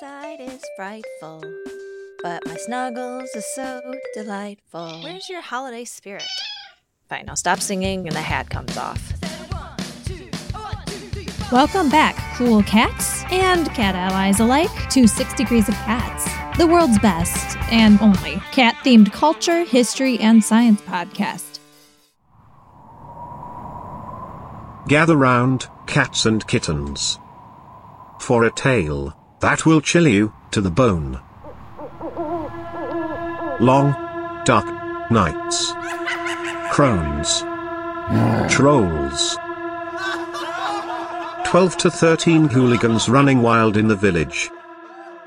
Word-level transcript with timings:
outside 0.00 0.40
is 0.40 0.64
frightful, 0.76 1.42
but 2.22 2.46
my 2.46 2.54
snuggles 2.56 3.28
are 3.34 3.40
so 3.40 3.80
delightful. 4.14 5.00
Where's 5.02 5.28
your 5.28 5.40
holiday 5.40 5.84
spirit? 5.84 6.22
Fine, 7.08 7.28
I'll 7.28 7.36
stop 7.36 7.58
singing 7.58 8.06
and 8.06 8.14
the 8.14 8.20
hat 8.20 8.48
comes 8.48 8.76
off. 8.76 9.12
Welcome 11.50 11.88
back, 11.88 12.16
cool 12.36 12.62
cats 12.62 13.24
and 13.32 13.68
cat 13.70 13.96
allies 13.96 14.38
alike, 14.38 14.70
to 14.90 15.08
Six 15.08 15.34
Degrees 15.34 15.68
of 15.68 15.74
Cats, 15.76 16.28
the 16.58 16.66
world's 16.66 16.98
best 17.00 17.56
and 17.72 18.00
only 18.00 18.40
cat 18.52 18.76
themed 18.84 19.12
culture, 19.12 19.64
history, 19.64 20.20
and 20.20 20.44
science 20.44 20.80
podcast. 20.82 21.58
Gather 24.86 25.16
round, 25.16 25.68
cats 25.86 26.24
and 26.24 26.46
kittens, 26.46 27.18
for 28.20 28.44
a 28.44 28.50
tale 28.50 29.17
that 29.40 29.66
will 29.66 29.80
chill 29.80 30.06
you 30.06 30.32
to 30.50 30.60
the 30.60 30.70
bone. 30.70 31.20
Long, 33.60 33.92
dark 34.44 34.66
nights, 35.10 35.72
crones, 36.70 37.42
trolls. 38.52 39.36
12 41.46 41.76
to 41.78 41.90
13 41.90 42.48
hooligans 42.48 43.08
running 43.08 43.40
wild 43.40 43.76
in 43.76 43.88
the 43.88 43.96
village. 43.96 44.50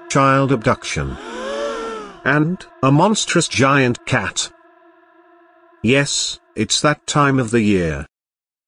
Child 0.10 0.52
abduction. 0.52 1.18
And 2.24 2.64
a 2.84 2.91
monstrous 2.91 3.48
giant 3.48 4.05
cat. 4.05 4.52
Yes, 5.82 6.40
it's 6.55 6.80
that 6.82 7.08
time 7.08 7.40
of 7.40 7.50
the 7.50 7.62
year. 7.62 8.05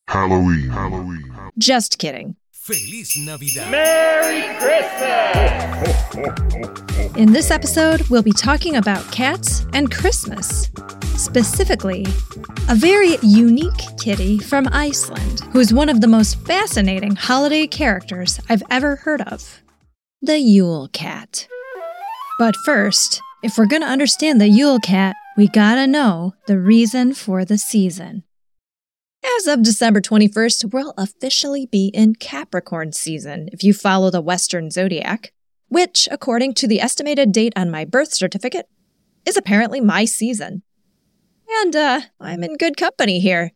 Halloween. 0.08 0.70
Halloween. 0.70 1.32
Just 1.58 2.00
kidding. 2.00 2.36
Feliz 2.64 3.18
Navidad. 3.18 3.70
Merry 3.70 4.56
Christmas. 4.58 6.16
In 7.18 7.34
this 7.34 7.52
episode, 7.52 8.08
we'll 8.08 8.24
be 8.24 8.32
talking 8.32 8.78
about 8.78 9.12
cats 9.12 9.66
and 9.74 9.92
Christmas. 9.92 10.72
Specifically, 11.18 12.06
a 12.70 12.76
very 12.76 13.18
unique 13.22 13.84
kitty 14.02 14.38
from 14.38 14.70
Iceland, 14.72 15.42
who 15.52 15.60
is 15.60 15.74
one 15.74 15.90
of 15.90 16.00
the 16.00 16.08
most 16.08 16.40
fascinating 16.46 17.18
holiday 17.18 17.68
characters 17.68 18.40
I've 18.48 18.64
ever 18.72 18.96
heard 18.96 19.20
of 19.24 19.62
the 20.22 20.40
Yule 20.40 20.88
Cat. 20.94 21.50
But 22.40 22.56
first, 22.64 23.22
if 23.44 23.58
we're 23.58 23.66
gonna 23.66 23.88
understand 23.88 24.40
the 24.40 24.48
Yule 24.48 24.80
Cat, 24.80 25.18
we 25.36 25.50
gotta 25.50 25.86
know 25.86 26.34
the 26.48 26.58
reason 26.58 27.14
for 27.14 27.44
the 27.44 27.58
season. 27.58 28.24
As 29.26 29.48
of 29.48 29.64
December 29.64 30.02
21st, 30.02 30.74
we'll 30.74 30.94
officially 30.98 31.66
be 31.66 31.88
in 31.94 32.16
Capricorn 32.16 32.92
season 32.92 33.48
if 33.54 33.64
you 33.64 33.74
follow 33.74 34.10
the 34.10 34.22
Western 34.22 34.70
zodiac, 34.70 35.32
which, 35.70 36.10
according 36.12 36.54
to 36.56 36.68
the 36.68 36.82
estimated 36.82 37.32
date 37.32 37.54
on 37.56 37.72
my 37.72 37.86
birth 37.86 38.14
certificate, 38.14 38.68
is 39.26 39.38
apparently 39.38 39.80
my 39.80 40.04
season. 40.04 40.64
And, 41.62 41.74
uh, 41.74 42.02
I'm 42.20 42.44
in 42.44 42.58
good 42.58 42.76
company 42.76 43.22
here. 43.22 43.52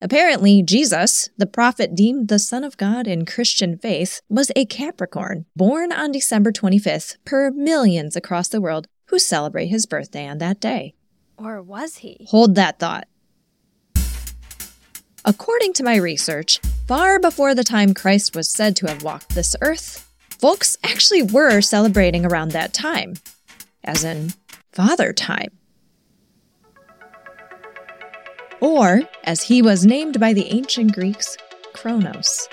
Apparently, 0.00 0.62
Jesus, 0.62 1.30
the 1.36 1.46
prophet 1.46 1.96
deemed 1.96 2.28
the 2.28 2.38
Son 2.38 2.62
of 2.62 2.76
God 2.76 3.08
in 3.08 3.26
Christian 3.26 3.78
faith, 3.78 4.20
was 4.28 4.52
a 4.54 4.66
Capricorn, 4.66 5.46
born 5.56 5.92
on 5.92 6.12
December 6.12 6.52
25th, 6.52 7.16
per 7.24 7.50
millions 7.50 8.14
across 8.14 8.48
the 8.48 8.60
world 8.60 8.86
who 9.06 9.18
celebrate 9.18 9.66
his 9.66 9.86
birthday 9.86 10.28
on 10.28 10.38
that 10.38 10.60
day. 10.60 10.94
Or 11.36 11.60
was 11.60 11.98
he? 11.98 12.26
Hold 12.30 12.54
that 12.54 12.78
thought. 12.78 13.08
According 15.24 15.74
to 15.74 15.84
my 15.84 15.96
research, 15.96 16.58
far 16.88 17.20
before 17.20 17.54
the 17.54 17.62
time 17.62 17.94
Christ 17.94 18.34
was 18.34 18.48
said 18.48 18.74
to 18.76 18.86
have 18.88 19.04
walked 19.04 19.28
this 19.30 19.54
earth, 19.60 20.10
folks 20.40 20.76
actually 20.82 21.22
were 21.22 21.60
celebrating 21.60 22.26
around 22.26 22.50
that 22.50 22.72
time, 22.72 23.14
as 23.84 24.02
in 24.02 24.32
Father 24.72 25.12
Time. 25.12 25.52
Or, 28.60 29.02
as 29.22 29.42
he 29.42 29.62
was 29.62 29.86
named 29.86 30.18
by 30.18 30.32
the 30.32 30.46
ancient 30.46 30.92
Greeks, 30.92 31.36
Kronos. 31.72 32.48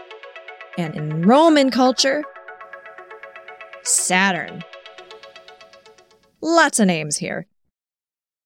And 0.78 0.96
in 0.96 1.24
Roman 1.24 1.72
culture, 1.72 2.24
Saturn. 3.82 4.64
Lots 6.40 6.80
of 6.80 6.86
names 6.86 7.18
here. 7.18 7.48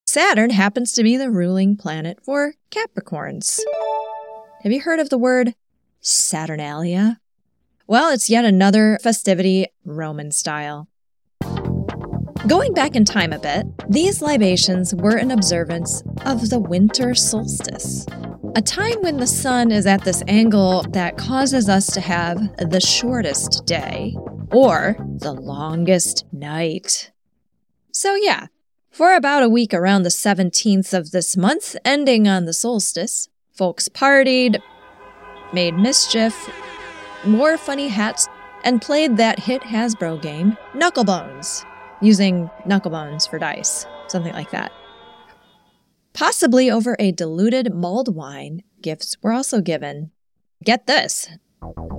Saturn 0.08 0.52
happens 0.52 0.94
to 0.94 1.04
be 1.04 1.18
the 1.18 1.32
ruling 1.32 1.76
planet 1.76 2.20
for 2.24 2.54
Capricorns. 2.72 3.60
Have 4.64 4.72
you 4.72 4.80
heard 4.80 5.02
of 5.02 5.10
the 5.10 5.18
word 5.18 5.56
Saturnalia? 6.00 7.20
Well, 7.86 8.14
it's 8.14 8.30
yet 8.30 8.46
another 8.46 8.98
festivity 9.04 9.68
Roman 9.84 10.32
style. 10.32 10.88
Going 12.48 12.74
back 12.74 12.96
in 12.96 13.04
time 13.04 13.34
a 13.34 13.40
bit, 13.40 13.66
these 13.90 14.22
libations 14.22 14.96
were 14.96 15.18
an 15.18 15.32
observance 15.32 16.02
of 16.26 16.50
the 16.50 16.62
winter 16.62 17.14
solstice, 17.14 18.06
a 18.56 18.62
time 18.62 19.02
when 19.02 19.18
the 19.18 19.28
sun 19.28 19.70
is 19.70 19.86
at 19.86 20.06
this 20.06 20.24
angle 20.30 20.84
that 20.92 21.18
causes 21.18 21.68
us 21.68 21.88
to 21.88 22.00
have 22.00 22.40
the 22.56 22.80
shortest 22.80 23.66
day 23.66 24.16
or 24.50 24.96
the 25.18 25.34
longest 25.34 26.24
night. 26.32 27.12
So, 27.92 28.16
yeah, 28.16 28.48
for 28.90 29.14
about 29.14 29.44
a 29.44 29.50
week 29.50 29.74
around 29.74 30.04
the 30.04 30.10
17th 30.10 30.94
of 30.94 31.12
this 31.12 31.36
month, 31.36 31.76
ending 31.84 32.30
on 32.30 32.46
the 32.46 32.54
solstice, 32.54 33.28
folks 33.54 33.88
partied, 33.88 34.62
made 35.54 35.76
mischief, 35.76 36.50
wore 37.26 37.58
funny 37.58 37.88
hats, 37.88 38.28
and 38.64 38.82
played 38.82 39.18
that 39.18 39.40
hit 39.40 39.62
Hasbro 39.62 40.22
game, 40.22 40.58
Knucklebones, 40.74 41.66
using 42.02 42.50
knucklebones 42.66 43.30
for 43.30 43.40
dice, 43.40 43.86
something 44.08 44.34
like 44.34 44.52
that. 44.52 44.72
Possibly 46.14 46.70
over 46.70 46.96
a 47.00 47.12
diluted 47.12 47.74
mulled 47.74 48.16
wine, 48.16 48.64
gifts 48.82 49.18
were 49.22 49.34
also 49.34 49.62
given. 49.62 50.12
Get 50.64 50.88
this 50.88 51.28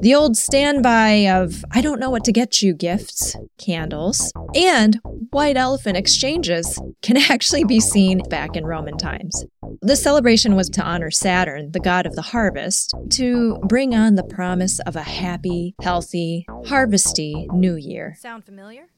the 0.00 0.14
old 0.14 0.36
standby 0.36 1.28
of 1.28 1.64
I 1.70 1.80
don't 1.80 1.98
know 2.00 2.10
what 2.10 2.24
to 2.24 2.32
get 2.32 2.62
you 2.62 2.74
gifts, 2.74 3.36
candles, 3.58 4.32
and 4.54 5.00
white 5.30 5.56
elephant 5.56 5.96
exchanges 5.96 6.80
can 7.02 7.16
actually 7.30 7.64
be 7.64 7.80
seen 7.80 8.22
back 8.28 8.56
in 8.56 8.66
Roman 8.66 8.98
times. 8.98 9.44
The 9.80 9.96
celebration 9.96 10.56
was 10.56 10.68
to 10.70 10.82
honor 10.82 11.10
Saturn, 11.10 11.72
the 11.72 11.80
god 11.80 12.06
of 12.06 12.14
the 12.14 12.22
harvest, 12.22 12.94
to 13.12 13.58
bring 13.64 13.94
on 13.94 14.14
the 14.14 14.24
promise 14.24 14.78
of 14.80 14.96
a 14.96 15.02
happy, 15.02 15.74
healthy, 15.80 16.46
harvesty 16.66 17.48
new 17.52 17.76
year. 17.76 18.16
Sound 18.18 18.44
familiar? 18.44 18.88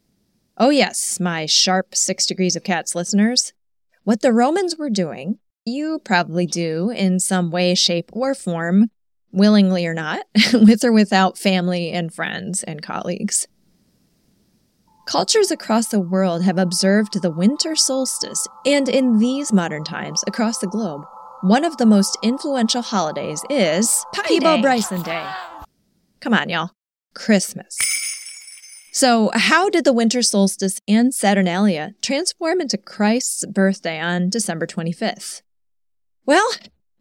Oh, 0.59 0.71
yes, 0.71 1.21
my 1.21 1.47
sharp 1.47 1.94
six 1.94 2.27
degrees 2.27 2.56
of 2.56 2.65
cats 2.65 2.94
listeners. 2.94 3.53
What 4.04 4.22
the 4.22 4.33
Romans 4.33 4.77
were 4.77 4.91
doing, 4.91 5.38
you 5.65 6.00
probably 6.04 6.47
do 6.47 6.91
in 6.91 7.21
some 7.21 7.50
way, 7.50 7.75
shape, 7.75 8.10
or 8.12 8.34
form, 8.34 8.91
willingly 9.32 9.87
or 9.87 9.94
not, 9.94 10.25
with 10.53 10.84
or 10.84 10.92
without 10.92 11.38
family 11.38 11.91
and 11.91 12.12
friends 12.12 12.62
and 12.62 12.82
colleagues. 12.82 13.47
Cultures 15.06 15.53
across 15.53 15.87
the 15.87 16.00
world 16.00 16.42
have 16.42 16.59
observed 16.59 17.22
the 17.22 17.31
winter 17.31 17.76
solstice, 17.76 18.48
and 18.65 18.88
in 18.88 19.19
these 19.19 19.53
modern 19.53 19.84
times 19.84 20.25
across 20.26 20.59
the 20.59 20.66
globe, 20.66 21.04
one 21.42 21.65
of 21.65 21.76
the 21.76 21.86
most 21.86 22.19
influential 22.22 22.82
holidays 22.82 23.44
is 23.48 24.04
Peebo 24.15 24.56
Day. 24.56 24.62
Bryson 24.62 25.03
Day. 25.03 25.25
Come 26.20 26.34
on, 26.34 26.48
y'all. 26.48 26.70
Christmas. 27.15 27.78
So, 28.92 29.31
how 29.34 29.69
did 29.69 29.84
the 29.84 29.92
winter 29.92 30.22
solstice 30.22 30.81
and 30.88 31.15
Saturnalia 31.15 31.92
transform 32.00 32.60
into 32.60 32.78
Christ's 32.78 33.44
birthday 33.47 34.00
on 34.00 34.31
December 34.31 34.66
25th? 34.66 35.42
Well, 36.25 36.50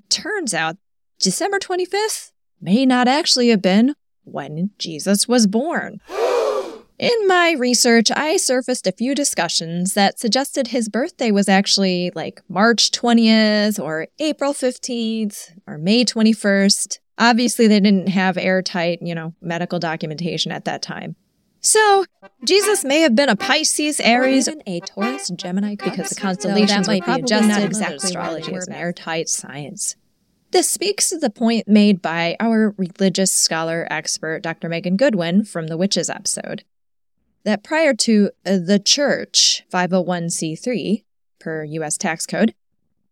turns 0.10 0.54
out 0.54 0.78
December 1.20 1.60
25th 1.60 2.32
may 2.62 2.86
not 2.86 3.08
actually 3.08 3.50
have 3.50 3.62
been 3.62 3.96
when 4.24 4.72
Jesus 4.78 5.28
was 5.28 5.48
born. 5.48 6.02
In 6.98 7.28
my 7.28 7.56
research, 7.58 8.10
I 8.10 8.38
surfaced 8.38 8.88
a 8.88 8.94
few 8.94 9.14
discussions 9.16 9.96
that 9.96 10.18
suggested 10.18 10.68
his 10.68 10.88
birthday 10.88 11.30
was 11.30 11.50
actually 11.50 12.12
like 12.16 12.42
March 12.48 12.92
20th 12.92 13.84
or 13.84 14.08
April 14.20 14.54
15th 14.54 15.52
or 15.68 15.78
May 15.78 16.06
21st. 16.06 17.00
Obviously, 17.18 17.68
they 17.68 17.82
didn't 17.82 18.08
have 18.08 18.38
airtight, 18.38 19.00
you 19.02 19.14
know, 19.14 19.34
medical 19.42 19.78
documentation 19.78 20.54
at 20.54 20.66
that 20.66 20.82
time. 20.82 21.18
So, 21.60 22.06
Jesus 22.46 22.86
may 22.86 23.02
have 23.02 23.16
been 23.16 23.28
a 23.28 23.36
Pisces, 23.36 24.00
Aries, 24.00 24.48
and 24.48 24.62
a 24.66 24.80
Taurus, 24.82 25.30
Gemini, 25.30 25.76
because 25.76 26.10
the 26.10 26.16
constellations 26.16 26.88
might 26.88 27.06
be 27.06 27.12
adjusted. 27.12 27.48
Not 27.48 27.64
exactly 27.64 27.98
astrology 28.08 28.54
is 28.54 28.68
an 28.68 28.74
airtight 28.74 29.28
science. 29.28 29.96
This 30.56 30.70
speaks 30.70 31.10
to 31.10 31.18
the 31.18 31.30
point 31.30 31.68
made 31.68 32.02
by 32.02 32.38
our 32.40 32.74
religious 32.78 33.30
scholar 33.34 33.86
expert, 33.90 34.42
Dr. 34.42 34.70
Megan 34.70 34.96
Goodwin, 34.96 35.44
from 35.44 35.68
the 35.68 35.76
Witches 35.76 36.10
episode. 36.10 36.64
That 37.44 37.62
prior 37.62 37.94
to 37.94 38.30
uh, 38.46 38.60
the 38.66 38.80
church 38.80 39.66
501c3, 39.70 41.04
per 41.40 41.66
US 41.66 41.98
tax 41.98 42.26
code, 42.26 42.56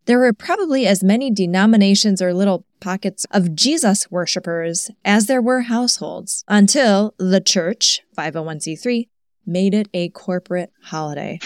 there 0.06 0.20
were 0.20 0.32
probably 0.32 0.88
as 0.88 1.04
many 1.04 1.30
denominations 1.30 2.22
or 2.22 2.34
little 2.34 2.66
pockets 2.80 3.26
of 3.32 3.54
Jesus 3.54 4.10
worshippers 4.10 4.90
as 5.04 5.26
there 5.26 5.42
were 5.42 5.64
households 5.64 6.46
until 6.48 7.14
the 7.18 7.42
church 7.42 8.04
501c3 8.18 9.10
made 9.46 9.74
it 9.74 9.90
a 9.94 10.08
corporate 10.08 10.72
holiday. 10.84 11.42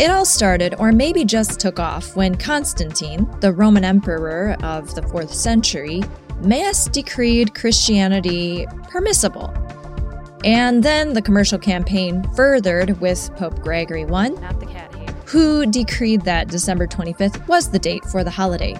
It 0.00 0.10
all 0.10 0.24
started, 0.24 0.74
or 0.78 0.92
maybe 0.92 1.26
just 1.26 1.60
took 1.60 1.78
off, 1.78 2.16
when 2.16 2.34
Constantine, 2.34 3.30
the 3.40 3.52
Roman 3.52 3.84
emperor 3.84 4.56
of 4.62 4.94
the 4.94 5.02
4th 5.02 5.34
century, 5.34 6.02
mass 6.40 6.86
decreed 6.86 7.54
Christianity 7.54 8.66
permissible. 8.88 9.52
And 10.42 10.82
then 10.82 11.12
the 11.12 11.20
commercial 11.20 11.58
campaign 11.58 12.24
furthered 12.34 12.98
with 13.02 13.30
Pope 13.36 13.60
Gregory 13.60 14.04
I, 14.04 14.28
Not 14.28 14.58
the 14.58 14.64
cat 14.64 14.94
here. 14.94 15.06
who 15.26 15.66
decreed 15.66 16.22
that 16.22 16.48
December 16.48 16.86
25th 16.86 17.46
was 17.46 17.70
the 17.70 17.78
date 17.78 18.02
for 18.06 18.24
the 18.24 18.30
holiday. 18.30 18.74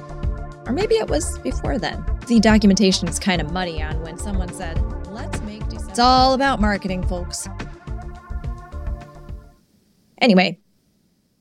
Or 0.65 0.73
maybe 0.73 0.95
it 0.95 1.11
was 1.11 1.39
before 1.41 1.77
then. 1.77 2.03
The 2.29 2.41
documentation 2.41 3.09
is 3.09 3.19
kind 3.19 3.43
of 3.43 3.53
muddy 3.53 3.83
on 3.83 4.01
when 4.01 4.17
someone 4.17 4.51
said, 4.55 4.81
let's 5.09 5.39
make 5.43 5.69
December. 5.69 5.91
It's 5.91 5.99
all 5.99 6.33
about 6.33 6.63
marketing, 6.63 7.07
folks. 7.07 7.47
Anyway, 10.23 10.59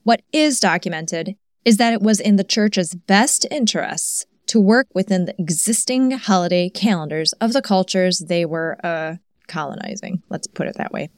what 0.03 0.21
is 0.31 0.59
documented 0.59 1.35
is 1.65 1.77
that 1.77 1.93
it 1.93 2.01
was 2.01 2.19
in 2.19 2.35
the 2.35 2.43
church's 2.43 2.95
best 2.95 3.45
interests 3.51 4.25
to 4.47 4.59
work 4.59 4.87
within 4.93 5.25
the 5.25 5.35
existing 5.39 6.11
holiday 6.11 6.69
calendars 6.69 7.33
of 7.33 7.53
the 7.53 7.61
cultures 7.61 8.19
they 8.19 8.45
were 8.45 8.77
uh, 8.83 9.15
colonizing. 9.47 10.23
Let's 10.29 10.47
put 10.47 10.67
it 10.67 10.75
that 10.77 10.91
way. 10.91 11.09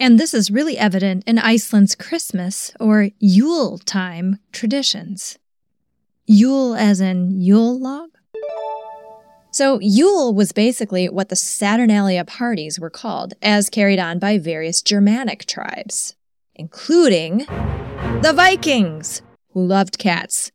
And 0.00 0.18
this 0.18 0.32
is 0.32 0.50
really 0.50 0.78
evident 0.78 1.24
in 1.26 1.38
Iceland's 1.38 1.96
Christmas 1.96 2.72
or 2.78 3.10
Yule 3.18 3.78
time 3.78 4.38
traditions. 4.52 5.38
Yule 6.26 6.76
as 6.76 7.00
in 7.00 7.40
Yule 7.40 7.80
log? 7.80 8.10
So, 9.50 9.80
Yule 9.80 10.34
was 10.34 10.52
basically 10.52 11.08
what 11.08 11.30
the 11.30 11.36
Saturnalia 11.36 12.24
parties 12.24 12.78
were 12.78 12.90
called, 12.90 13.34
as 13.42 13.70
carried 13.70 13.98
on 13.98 14.18
by 14.20 14.38
various 14.38 14.82
Germanic 14.82 15.46
tribes, 15.46 16.14
including 16.54 17.46
the 18.20 18.32
Vikings, 18.34 19.22
who 19.52 19.64
loved 19.64 19.98
cats. 19.98 20.50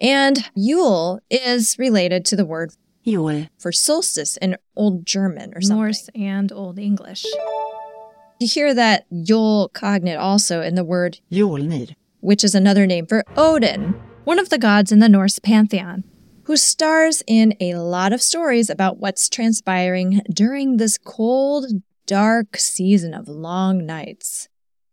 And 0.00 0.48
Yule 0.54 1.20
is 1.30 1.76
related 1.78 2.24
to 2.26 2.36
the 2.36 2.44
word 2.44 2.72
Jule. 3.04 3.46
for 3.58 3.72
solstice 3.72 4.36
in 4.38 4.56
Old 4.76 5.04
German 5.06 5.52
or 5.54 5.60
something. 5.60 5.76
Norse 5.76 6.10
and 6.14 6.52
Old 6.52 6.78
English. 6.78 7.24
You 8.40 8.48
hear 8.48 8.74
that 8.74 9.06
Yule 9.10 9.70
cognate 9.72 10.16
also 10.18 10.60
in 10.62 10.74
the 10.74 10.84
word, 10.84 11.20
Jólnir. 11.30 11.94
which 12.20 12.42
is 12.44 12.54
another 12.54 12.86
name 12.86 13.06
for 13.06 13.24
Odin, 13.36 13.94
One 14.24 14.38
of 14.38 14.48
the 14.48 14.58
gods 14.58 14.90
in 14.92 14.98
the 14.98 15.08
Norse 15.08 15.38
pantheon. 15.38 16.04
who 16.44 16.56
stars 16.56 17.22
in 17.26 17.54
a 17.60 17.74
lot 17.74 18.12
of 18.12 18.22
stories 18.22 18.70
about 18.70 18.98
what's 18.98 19.28
transpiring 19.28 20.20
during 20.32 20.76
this 20.76 20.96
cold, 20.98 21.66
dark 22.06 22.56
season 22.56 23.12
of 23.14 23.26
long 23.28 23.84
nights, 23.84 24.48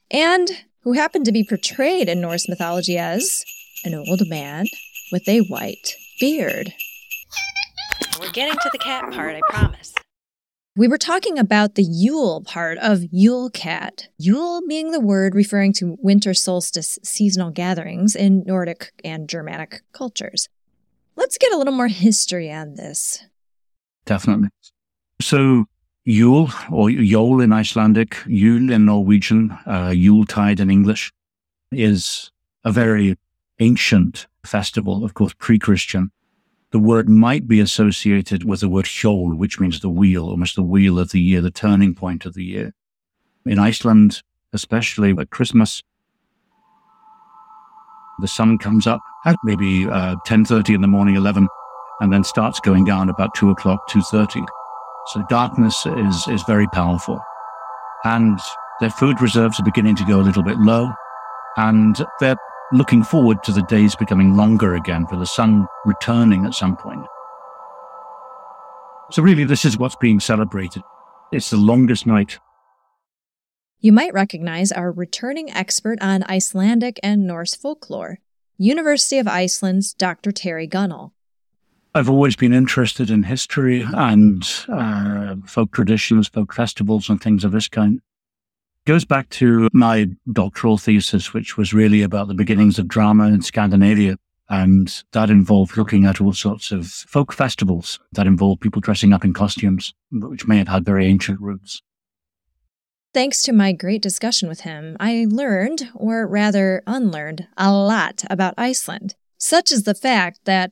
and 0.10 0.50
who 0.84 0.94
happened 0.94 1.26
to 1.26 1.32
be 1.32 1.44
portrayed 1.44 2.10
in 2.10 2.22
Norse 2.22 2.48
mythology 2.48 2.98
as 2.98 3.44
an 3.84 3.94
old 3.94 4.28
man 4.28 4.66
with 5.12 5.28
a 5.28 5.40
white 5.42 5.96
beard. 6.20 6.74
We're 8.20 8.32
getting 8.32 8.56
to 8.56 8.70
the 8.72 8.78
cat 8.78 9.12
part, 9.12 9.36
I 9.36 9.42
promise. 9.50 9.94
We 10.76 10.88
were 10.88 10.98
talking 10.98 11.38
about 11.38 11.76
the 11.76 11.84
Yule 11.84 12.42
part 12.42 12.80
of 12.80 13.04
Yule 13.12 13.50
Cat. 13.52 14.08
Yule 14.18 14.62
being 14.68 14.92
the 14.92 15.00
word 15.00 15.36
referring 15.36 15.72
to 15.74 15.98
winter 16.00 16.34
solstice 16.34 16.98
seasonal 17.04 17.52
gatherings 17.52 18.16
in 18.16 18.44
Nordic 18.46 18.92
and 19.04 19.30
Germanic 19.30 19.82
cultures. 19.92 20.50
Let's 21.16 21.38
get 21.38 21.54
a 21.54 21.58
little 21.58 21.74
more 21.74 21.90
history 21.90 22.52
on 22.52 22.74
this. 22.74 23.24
Definitely. 24.06 24.50
So 25.22 25.66
Yule 26.06 26.50
or 26.70 26.90
Yule 26.90 27.40
in 27.40 27.54
Icelandic, 27.54 28.18
Yule 28.28 28.72
in 28.72 28.86
Norwegian, 28.86 29.58
uh, 29.66 29.94
Yuletide 29.96 30.60
in 30.60 30.70
English 30.70 31.14
is 31.72 32.32
a 32.66 32.72
very 32.72 33.18
ancient 33.60 34.28
festival, 34.46 35.06
of 35.06 35.14
course, 35.14 35.34
pre-Christian. 35.38 36.12
The 36.72 36.80
word 36.80 37.08
might 37.08 37.48
be 37.48 37.60
associated 37.60 38.44
with 38.44 38.60
the 38.60 38.70
word 38.70 38.86
hjol, 38.86 39.38
which 39.38 39.60
means 39.60 39.80
the 39.80 39.90
wheel, 39.90 40.26
almost 40.26 40.56
the 40.56 40.64
wheel 40.64 41.00
of 41.00 41.12
the 41.12 41.22
year, 41.22 41.40
the 41.40 41.52
turning 41.52 41.96
point 41.96 42.26
of 42.26 42.34
the 42.34 42.44
year. 42.44 42.74
In 43.46 43.60
Iceland, 43.60 44.24
especially 44.52 45.12
at 45.18 45.30
Christmas, 45.30 45.84
the 48.20 48.28
sun 48.28 48.58
comes 48.58 48.88
up 48.88 49.02
at 49.26 49.38
maybe 49.44 49.86
uh, 49.86 50.16
10.30 50.28 50.76
in 50.76 50.82
the 50.82 50.88
morning, 50.88 51.16
11, 51.16 51.48
and 52.02 52.12
then 52.12 52.24
starts 52.24 52.60
going 52.60 52.84
down 52.84 53.10
about 53.10 53.36
2 53.36 53.52
o'clock, 53.52 53.88
2.30. 53.90 54.46
So 55.08 55.24
darkness 55.30 55.86
is, 55.86 56.28
is 56.28 56.44
very 56.44 56.68
powerful. 56.68 57.20
And 58.04 58.40
their 58.80 58.90
food 58.90 59.22
reserves 59.22 59.60
are 59.60 59.64
beginning 59.64 59.96
to 59.98 60.06
go 60.06 60.20
a 60.20 60.24
little 60.24 60.44
bit 60.44 60.58
low. 60.58 60.92
And 61.58 61.96
they're 62.20 62.38
looking 62.72 63.04
forward 63.04 63.44
to 63.44 63.52
the 63.52 63.64
days 63.64 63.96
becoming 63.96 64.36
longer 64.36 64.76
again, 64.76 65.06
for 65.08 65.16
the 65.16 65.26
sun 65.26 65.68
returning 65.86 66.46
at 66.46 66.54
some 66.54 66.76
point. 66.76 67.06
So 69.12 69.22
really, 69.22 69.44
this 69.44 69.66
is 69.66 69.78
what's 69.78 69.96
being 69.96 70.20
celebrated. 70.20 70.82
It's 71.32 71.50
the 71.50 71.58
longest 71.58 72.06
night. 72.08 72.40
You 73.80 73.92
might 73.92 74.14
recognize 74.14 74.72
our 74.72 74.92
returning 74.92 75.52
expert 75.52 76.02
on 76.02 76.24
Icelandic 76.24 77.00
and 77.04 77.28
Norse 77.28 77.54
folklore, 77.54 78.20
University 78.58 79.18
of 79.18 79.28
Iceland's 79.28 79.94
Dr. 79.94 80.32
Terry 80.32 80.68
Gunnell. 80.68 81.13
I've 81.96 82.10
always 82.10 82.36
been 82.36 82.54
interested 82.54 83.12
in 83.12 83.22
history 83.22 83.86
and 83.94 84.44
uh, 84.68 85.36
folk 85.46 85.72
traditions, 85.72 86.28
folk 86.28 86.52
festivals, 86.52 87.08
and 87.08 87.22
things 87.22 87.44
of 87.44 87.52
this 87.52 87.68
kind. 87.68 88.02
Goes 88.86 89.06
back 89.06 89.30
to 89.30 89.70
my 89.74 90.08
doctoral 90.32 90.80
thesis, 90.80 91.34
which 91.34 91.56
was 91.56 91.74
really 91.74 92.02
about 92.02 92.28
the 92.28 92.34
beginnings 92.34 92.80
of 92.80 92.88
drama 92.88 93.28
in 93.28 93.44
Scandinavia. 93.44 94.18
And 94.50 95.04
that 95.14 95.30
involved 95.30 95.78
looking 95.78 96.06
at 96.06 96.20
all 96.20 96.34
sorts 96.34 96.72
of 96.72 96.88
folk 96.88 97.32
festivals 97.32 98.00
that 98.12 98.28
involved 98.28 98.62
people 98.62 98.82
dressing 98.82 99.14
up 99.14 99.24
in 99.24 99.34
costumes, 99.34 99.94
which 100.12 100.48
may 100.48 100.58
have 100.58 100.68
had 100.68 100.86
very 100.86 101.06
ancient 101.06 101.40
roots. 101.40 101.82
Thanks 103.14 103.44
to 103.44 103.54
my 103.54 103.72
great 103.72 104.02
discussion 104.02 104.50
with 104.50 104.62
him, 104.62 104.98
I 105.00 105.28
learned, 105.30 105.90
or 105.94 106.26
rather 106.26 106.82
unlearned, 106.88 107.48
a 107.56 107.72
lot 107.72 108.24
about 108.30 108.56
Iceland, 108.58 109.14
such 109.38 109.72
as 109.72 109.84
the 109.84 109.94
fact 109.94 110.42
that 110.46 110.72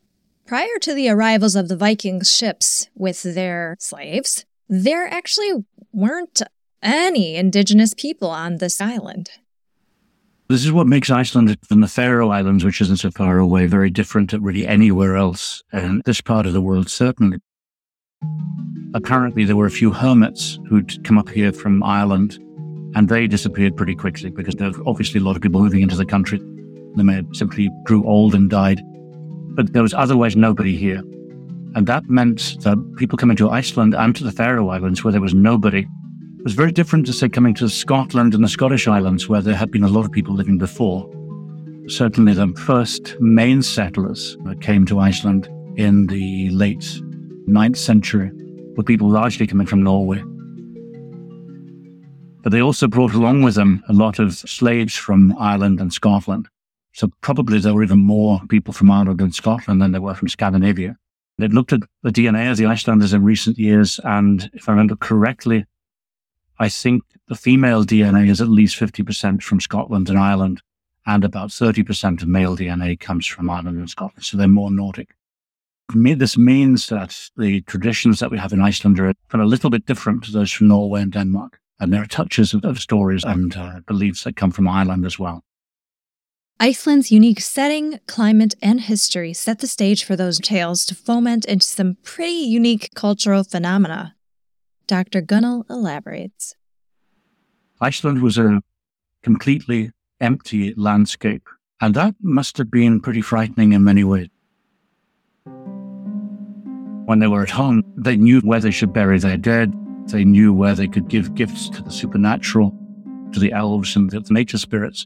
prior 0.52 0.78
to 0.82 0.94
the 0.94 1.08
arrivals 1.08 1.56
of 1.56 1.70
the 1.70 1.78
Viking 1.78 2.22
ships 2.24 2.90
with 2.94 3.24
their 3.24 3.78
slaves, 3.80 4.44
there 4.68 5.08
actually 5.08 5.64
weren't 5.94 6.42
any 6.84 7.38
indigenous 7.38 7.94
people 7.94 8.30
on 8.30 8.58
this 8.58 8.82
island. 8.82 9.30
This 10.50 10.66
is 10.66 10.74
what 10.74 10.88
makes 10.88 11.10
Iceland 11.10 11.58
and 11.70 11.82
the 11.82 11.88
Faroe 11.88 12.32
Islands, 12.32 12.66
which 12.66 12.82
isn't 12.82 12.98
so 12.98 13.12
far 13.12 13.38
away, 13.38 13.66
very 13.66 13.90
different 13.90 14.30
to 14.32 14.42
really 14.42 14.68
anywhere 14.68 15.16
else, 15.16 15.64
and 15.72 16.02
this 16.04 16.20
part 16.20 16.46
of 16.46 16.52
the 16.52 16.60
world 16.60 16.90
certainly. 16.90 17.38
Apparently, 18.94 19.46
there 19.46 19.56
were 19.56 19.68
a 19.68 19.72
few 19.72 19.94
hermits 19.94 20.60
who'd 20.68 21.02
come 21.06 21.18
up 21.18 21.30
here 21.30 21.54
from 21.54 21.82
Ireland, 21.82 22.40
and 22.94 23.08
they 23.08 23.26
disappeared 23.26 23.78
pretty 23.78 23.96
quickly 23.96 24.30
because 24.30 24.56
there 24.56 24.72
were 24.72 24.84
obviously 24.86 25.22
a 25.22 25.24
lot 25.24 25.38
of 25.38 25.42
people 25.42 25.62
moving 25.62 25.82
into 25.82 25.96
the 25.96 26.06
country. 26.06 26.42
They 26.98 27.04
may 27.04 27.14
have 27.14 27.28
simply 27.32 27.70
grew 27.86 28.06
old 28.06 28.36
and 28.36 28.50
died, 28.50 28.82
but 29.56 29.74
there 29.74 29.84
was 29.84 29.94
otherwise 29.94 30.36
nobody 30.36 30.76
here. 30.76 31.02
And 31.74 31.88
that 31.88 32.10
meant 32.10 32.58
that 32.62 32.78
people 32.98 33.18
coming 33.18 33.38
to 33.38 33.50
Iceland 33.50 33.94
and 33.94 34.16
to 34.16 34.24
the 34.24 34.32
Faroe 34.32 34.70
Islands, 34.70 35.04
where 35.04 35.12
there 35.12 35.22
was 35.22 35.34
nobody, 35.34 35.88
was 36.44 36.54
very 36.54 36.72
different 36.72 37.06
to, 37.06 37.14
say, 37.14 37.30
coming 37.30 37.54
to 37.56 37.70
Scotland 37.70 38.34
and 38.34 38.44
the 38.44 38.50
Scottish 38.50 38.88
Islands, 38.88 39.30
where 39.30 39.42
there 39.42 39.56
had 39.56 39.72
been 39.72 39.84
a 39.84 39.90
lot 39.90 40.06
of 40.06 40.12
people 40.12 40.34
living 40.34 40.58
before. 40.58 41.10
Certainly, 41.88 42.34
the 42.34 42.48
first 42.66 43.16
main 43.20 43.62
settlers 43.62 44.38
that 44.46 44.62
came 44.62 44.86
to 44.88 45.00
Iceland 45.00 45.50
in 45.78 46.08
the 46.08 46.50
late 46.50 47.00
ninth 47.48 47.78
century 47.78 48.32
were 48.76 48.84
people 48.84 49.10
largely 49.10 49.48
coming 49.48 49.68
from 49.68 49.84
Norway. 49.84 50.24
But 52.44 52.52
they 52.52 52.62
also 52.62 52.88
brought 52.88 53.14
along 53.14 53.44
with 53.44 53.56
them 53.56 53.84
a 53.88 53.94
lot 53.94 54.20
of 54.20 54.34
slaves 54.34 54.96
from 54.96 55.36
Ireland 55.38 55.80
and 55.80 55.94
Scotland. 55.94 56.48
So 56.94 57.10
probably 57.22 57.60
there 57.60 57.74
were 57.74 57.84
even 57.84 58.00
more 58.00 58.42
people 58.50 58.74
from 58.74 58.92
Ireland 58.92 59.22
and 59.22 59.34
Scotland 59.34 59.82
than 59.82 59.92
there 59.92 60.02
were 60.02 60.14
from 60.14 60.28
Scandinavia. 60.28 60.98
They'd 61.38 61.54
looked 61.54 61.74
at 61.74 61.82
the 62.04 62.12
DNA 62.12 62.52
of 62.52 62.58
the 62.58 62.66
Icelanders 62.66 63.14
in 63.14 63.24
recent 63.24 63.58
years, 63.58 64.00
and 64.04 64.50
if 64.54 64.68
I 64.68 64.74
remember 64.74 64.96
correctly, 64.96 65.66
I 66.60 66.70
think 66.70 67.04
the 67.28 67.36
female 67.36 67.84
DNA 67.84 68.30
is 68.30 68.42
at 68.42 68.50
least 68.50 68.80
50% 68.80 69.42
from 69.42 69.60
Scotland 69.60 70.10
and 70.10 70.20
Ireland, 70.20 70.62
and 71.06 71.24
about 71.24 71.50
30% 71.50 72.22
of 72.22 72.28
male 72.28 72.56
DNA 72.56 73.00
comes 73.00 73.26
from 73.26 73.50
Ireland 73.50 73.80
and 73.80 73.90
Scotland. 73.90 74.24
So 74.24 74.38
they're 74.38 74.48
more 74.48 74.70
Nordic. 74.70 75.16
This 75.94 76.38
means 76.38 76.88
that 76.90 77.30
the 77.36 77.62
traditions 77.62 78.20
that 78.20 78.32
we 78.32 78.38
have 78.38 78.54
in 78.54 78.62
Iceland 78.62 79.00
are 79.00 79.14
a 79.34 79.46
little 79.46 79.70
bit 79.70 79.86
different 79.86 80.24
to 80.26 80.32
those 80.32 80.52
from 80.52 80.68
Norway 80.68 81.02
and 81.02 81.12
Denmark. 81.12 81.60
And 81.80 81.92
there 81.92 82.02
are 82.02 82.06
touches 82.06 82.54
of, 82.54 82.64
of 82.64 82.80
stories 82.80 83.24
and 83.24 83.58
uh, 83.58 83.80
beliefs 83.88 84.24
that 84.24 84.36
come 84.36 84.52
from 84.52 84.68
Ireland 84.68 85.06
as 85.06 85.18
well. 85.18 85.44
Iceland's 86.60 87.12
unique 87.12 87.40
setting, 87.40 88.00
climate, 88.08 88.54
and 88.62 88.82
history 88.82 89.34
set 89.34 89.60
the 89.60 89.68
stage 89.68 90.04
for 90.04 90.16
those 90.16 90.40
tales 90.40 90.86
to 90.86 90.96
foment 90.96 91.46
into 91.46 91.66
some 91.66 91.98
pretty 92.04 92.34
unique 92.34 92.90
cultural 92.94 93.44
phenomena. 93.44 94.16
Dr. 94.86 95.22
Gunnell 95.22 95.64
elaborates. 95.70 96.56
Iceland 97.80 98.22
was 98.22 98.38
a 98.38 98.62
completely 99.24 99.92
empty 100.20 100.74
landscape, 100.76 101.48
and 101.80 101.96
that 101.96 102.14
must 102.22 102.58
have 102.58 102.70
been 102.70 103.02
pretty 103.02 103.22
frightening 103.22 103.74
in 103.74 103.84
many 103.84 104.04
ways. 104.04 104.30
When 107.06 107.20
they 107.20 107.28
were 107.28 107.42
at 107.42 107.50
home, 107.50 107.84
they 107.98 108.16
knew 108.16 108.40
where 108.42 108.60
they 108.60 108.72
should 108.72 108.94
bury 108.94 109.18
their 109.18 109.38
dead, 109.38 109.74
they 110.08 110.24
knew 110.24 110.54
where 110.54 110.76
they 110.76 110.88
could 110.88 111.08
give 111.08 111.36
gifts 111.36 111.70
to 111.70 111.82
the 111.82 111.92
supernatural, 111.92 112.76
to 113.34 113.40
the 113.40 113.52
elves 113.52 113.96
and 113.96 114.10
the 114.10 114.22
nature 114.30 114.58
spirits. 114.58 115.06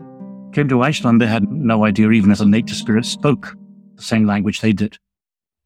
Came 0.56 0.70
to 0.70 0.84
Iceland, 0.84 1.20
they 1.20 1.28
had 1.28 1.52
no 1.52 1.84
idea 1.84 2.10
even 2.12 2.32
if 2.32 2.38
the 2.38 2.46
nature 2.46 2.76
spirits 2.76 3.10
spoke 3.10 3.58
the 3.98 4.02
same 4.02 4.26
language 4.26 4.62
they 4.62 4.72
did. 4.72 4.98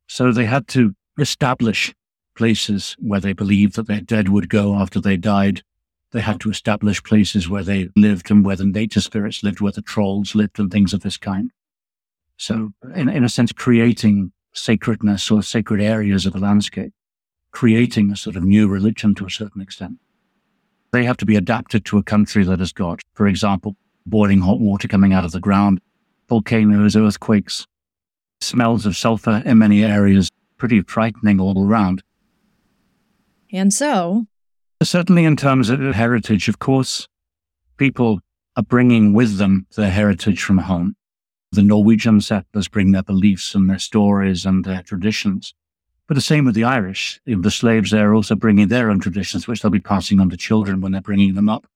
So 0.07 0.31
they 0.31 0.45
had 0.45 0.67
to 0.69 0.95
establish 1.19 1.93
places 2.35 2.95
where 2.97 3.19
they 3.19 3.33
believed 3.33 3.75
that 3.75 3.85
their 3.85 4.01
dead 4.01 4.29
would 4.29 4.49
go 4.49 4.73
after 4.73 4.99
they 4.99 5.15
died. 5.15 5.61
They 6.09 6.21
had 6.21 6.39
to 6.39 6.49
establish 6.49 7.03
places 7.03 7.47
where 7.47 7.61
they 7.61 7.89
lived 7.95 8.31
and 8.31 8.43
where 8.43 8.55
the 8.55 8.65
nature 8.65 8.99
spirits 8.99 9.43
lived, 9.43 9.61
where 9.61 9.71
the 9.71 9.83
trolls 9.83 10.33
lived 10.33 10.57
and 10.57 10.71
things 10.71 10.91
of 10.91 11.01
this 11.01 11.17
kind. 11.17 11.51
So 12.37 12.71
in, 12.95 13.09
in 13.09 13.23
a 13.23 13.29
sense, 13.29 13.51
creating 13.51 14.31
sacredness 14.53 15.29
or 15.29 15.43
sacred 15.43 15.81
areas 15.81 16.25
of 16.25 16.33
the 16.33 16.39
landscape, 16.39 16.93
creating 17.51 18.09
a 18.09 18.15
sort 18.15 18.35
of 18.35 18.43
new 18.43 18.67
religion 18.67 19.13
to 19.15 19.27
a 19.27 19.29
certain 19.29 19.61
extent. 19.61 19.99
They 20.91 21.03
have 21.03 21.17
to 21.17 21.27
be 21.27 21.35
adapted 21.35 21.85
to 21.85 21.99
a 21.99 22.03
country 22.03 22.43
that 22.45 22.57
has 22.57 22.73
got, 22.73 23.01
for 23.13 23.27
example, 23.27 23.77
boiling 24.09 24.41
hot 24.41 24.59
water 24.59 24.87
coming 24.87 25.13
out 25.13 25.25
of 25.25 25.31
the 25.31 25.39
ground, 25.39 25.79
volcanoes, 26.27 26.95
earthquakes, 26.95 27.65
smells 28.41 28.85
of 28.85 28.97
sulfur 28.97 29.41
in 29.45 29.57
many 29.57 29.83
areas, 29.83 30.29
pretty 30.57 30.81
frightening 30.81 31.39
all 31.39 31.65
around. 31.65 32.03
And 33.51 33.73
so, 33.73 34.27
Certainly, 34.81 35.25
in 35.25 35.35
terms 35.35 35.69
of 35.69 35.81
heritage, 35.81 36.47
of 36.47 36.59
course, 36.59 37.05
people 37.75 38.21
are 38.55 38.63
bringing 38.63 39.11
with 39.11 39.37
them 39.37 39.67
their 39.75 39.89
heritage 39.89 40.41
from 40.41 40.59
home. 40.59 40.95
The 41.51 41.63
Norwegian 41.63 42.21
settlers 42.21 42.69
bring 42.69 42.93
their 42.93 43.03
beliefs 43.03 43.53
and 43.53 43.69
their 43.69 43.79
stories 43.79 44.45
and 44.45 44.63
their 44.63 44.81
traditions. 44.81 45.53
But 46.07 46.13
the 46.13 46.21
same 46.21 46.45
with 46.45 46.55
the 46.55 46.63
Irish. 46.63 47.19
The 47.25 47.51
slaves 47.51 47.91
there 47.91 48.11
are 48.11 48.15
also 48.15 48.35
bringing 48.35 48.69
their 48.69 48.89
own 48.89 49.01
traditions, 49.01 49.49
which 49.49 49.61
they'll 49.61 49.69
be 49.69 49.81
passing 49.81 50.21
on 50.21 50.29
to 50.29 50.37
children 50.37 50.79
when 50.79 50.93
they're 50.93 51.01
bringing 51.01 51.33
them 51.35 51.49
up. 51.49 51.67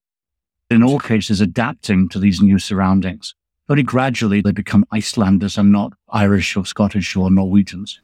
In 0.73 0.81
all 0.81 0.97
cases, 0.97 1.39
adapting 1.39 2.09
to 2.09 2.17
these 2.17 2.41
new 2.41 2.57
surroundings. 2.57 3.35
Only 3.69 3.83
gradually 3.83 4.41
they 4.41 4.51
become 4.51 4.85
Icelanders 4.91 5.55
and 5.55 5.71
not 5.71 5.93
Irish 6.09 6.57
or 6.57 6.65
Scottish 6.65 7.15
or 7.15 7.29
Norwegians. 7.29 8.01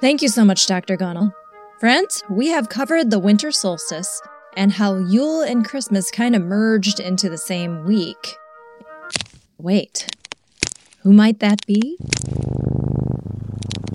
thank 0.00 0.22
you 0.22 0.28
so 0.28 0.44
much, 0.44 0.66
Dr. 0.66 0.96
Gunnell. 0.96 1.32
Friends, 1.78 2.24
we 2.28 2.48
have 2.48 2.68
covered 2.68 3.12
the 3.12 3.20
winter 3.20 3.52
solstice 3.52 4.20
and 4.56 4.72
how 4.72 4.96
Yule 4.96 5.42
and 5.42 5.64
Christmas 5.64 6.10
kind 6.10 6.34
of 6.34 6.42
merged 6.42 6.98
into 6.98 7.28
the 7.28 7.38
same 7.38 7.84
week. 7.84 8.36
Wait, 9.58 10.08
who 11.02 11.12
might 11.12 11.38
that 11.38 11.64
be? 11.64 11.96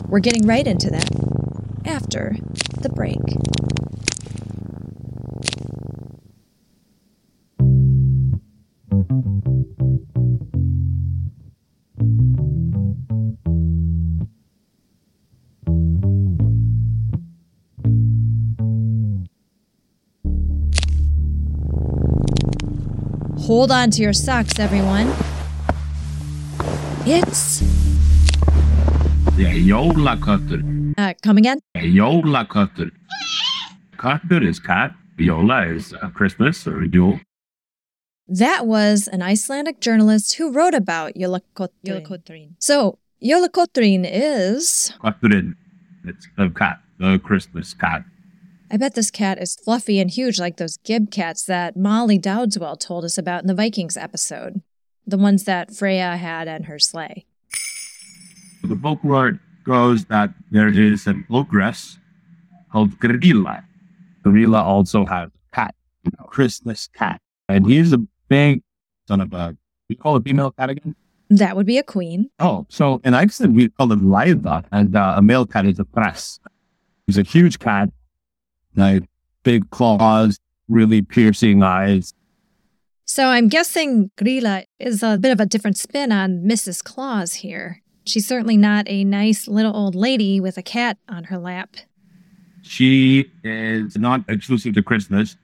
We're 0.08 0.22
getting 0.22 0.48
right 0.48 0.66
into 0.66 0.90
that 0.90 1.10
after 1.86 2.38
the 2.80 2.90
break. 2.90 3.20
Hold 23.52 23.72
on 23.72 23.92
to 23.92 24.02
your 24.02 24.14
socks, 24.14 24.60
everyone. 24.60 25.12
It's. 27.06 27.62
Ég 29.38 29.66
jólaköttur. 29.66 30.64
Uh, 30.98 31.14
come 31.22 31.38
again? 31.38 31.60
Ég 31.74 31.84
er 31.84 31.90
jólaköttur. 31.90 32.92
Köttur 33.98 34.44
is 34.44 34.60
cat. 34.60 34.94
Jóla 35.18 35.76
is 35.76 35.94
uh, 35.94 36.10
Christmas 36.14 36.68
or 36.68 36.84
Yule. 36.84 37.20
That 38.32 38.66
was 38.66 39.10
an 39.10 39.22
Icelandic 39.22 39.82
journalist 39.82 40.36
who 40.36 40.54
wrote 40.54 40.74
about 40.74 41.16
Jólakötturinn. 41.16 42.54
So, 42.60 42.98
Jólakötturinn 43.22 44.10
is. 44.10 44.94
Kötturinn. 45.04 45.56
It's 46.06 46.30
the 46.38 46.50
cat. 46.50 46.80
The 46.98 47.20
Christmas 47.20 47.74
cat. 47.74 48.06
I 48.72 48.78
bet 48.78 48.96
this 48.96 49.12
cat 49.12 49.38
is 49.38 49.58
fluffy 49.58 50.00
and 50.00 50.10
huge 50.10 50.40
like 50.40 50.56
those 50.56 50.78
gib 50.78 51.12
cats 51.12 51.44
that 51.44 51.76
Molly 51.76 52.18
Dowdswell 52.18 52.78
told 52.78 53.04
us 53.04 53.18
about 53.18 53.42
in 53.42 53.48
the 53.48 53.54
Vikings 53.54 53.98
episode. 53.98 54.62
The 55.06 55.18
ones 55.18 55.44
that 55.44 55.76
Freya 55.76 56.16
had 56.16 56.48
in 56.48 56.64
her 56.64 56.80
sleigh. 56.80 57.26
The 58.64 58.78
folklore 58.78 59.42
goes 59.66 60.06
that 60.06 60.30
there 60.52 60.70
is 60.70 61.06
an 61.06 61.26
ogress 61.30 61.98
called 62.72 62.98
Grýla. 63.00 63.66
Grýla 64.24 64.62
also 64.62 65.06
has 65.06 65.28
a 65.28 65.56
cat, 65.56 65.76
you 66.06 66.12
know, 66.18 66.28
Christmas 66.28 66.88
cat. 66.96 67.20
And 67.50 67.68
he's 67.68 67.92
a 67.92 67.98
big 68.32 68.64
son 69.10 69.20
of 69.20 69.34
a, 69.34 69.58
we 69.90 69.96
call 69.96 70.16
it 70.16 70.24
female 70.24 70.52
cat 70.52 70.70
again? 70.70 70.96
That 71.30 71.58
would 71.58 71.66
be 71.66 71.78
a 71.78 71.84
queen. 71.84 72.30
Oh, 72.40 72.66
so 72.70 73.02
in 73.04 73.14
Iceland 73.14 73.56
we 73.56 73.68
call 73.68 73.92
him 73.92 74.04
Laida, 74.06 74.64
and 74.72 74.96
uh, 74.96 75.16
a 75.18 75.22
male 75.22 75.46
cat 75.46 75.66
is 75.66 75.80
a 75.80 75.86
press. 75.86 76.40
He's 77.08 77.18
a 77.18 77.24
huge 77.24 77.60
cat, 77.60 77.90
like 78.76 79.04
big 79.44 79.70
claws, 79.70 80.40
really 80.70 81.02
piercing 81.02 81.62
eyes. 81.62 82.14
So 83.04 83.28
I'm 83.28 83.50
guessing 83.50 84.12
Grýla 84.18 84.64
is 84.80 85.04
a 85.04 85.18
bit 85.18 85.32
of 85.32 85.42
a 85.42 85.46
different 85.46 85.78
spin 85.78 86.14
on 86.14 86.46
Mrs. 86.46 86.82
Claus 86.82 87.34
here. 87.34 87.82
She's 88.06 88.26
certainly 88.26 88.56
not 88.56 88.86
a 88.88 89.04
nice 89.04 89.50
little 89.50 89.76
old 89.76 89.94
lady 89.94 90.40
with 90.40 90.58
a 90.58 90.64
cat 90.64 90.98
on 91.10 91.26
her 91.26 91.38
lap. 91.38 91.76
She 92.62 93.30
is 93.44 93.98
not 93.98 94.22
exclusive 94.30 94.74
to 94.76 94.82
Christmas. 94.82 95.36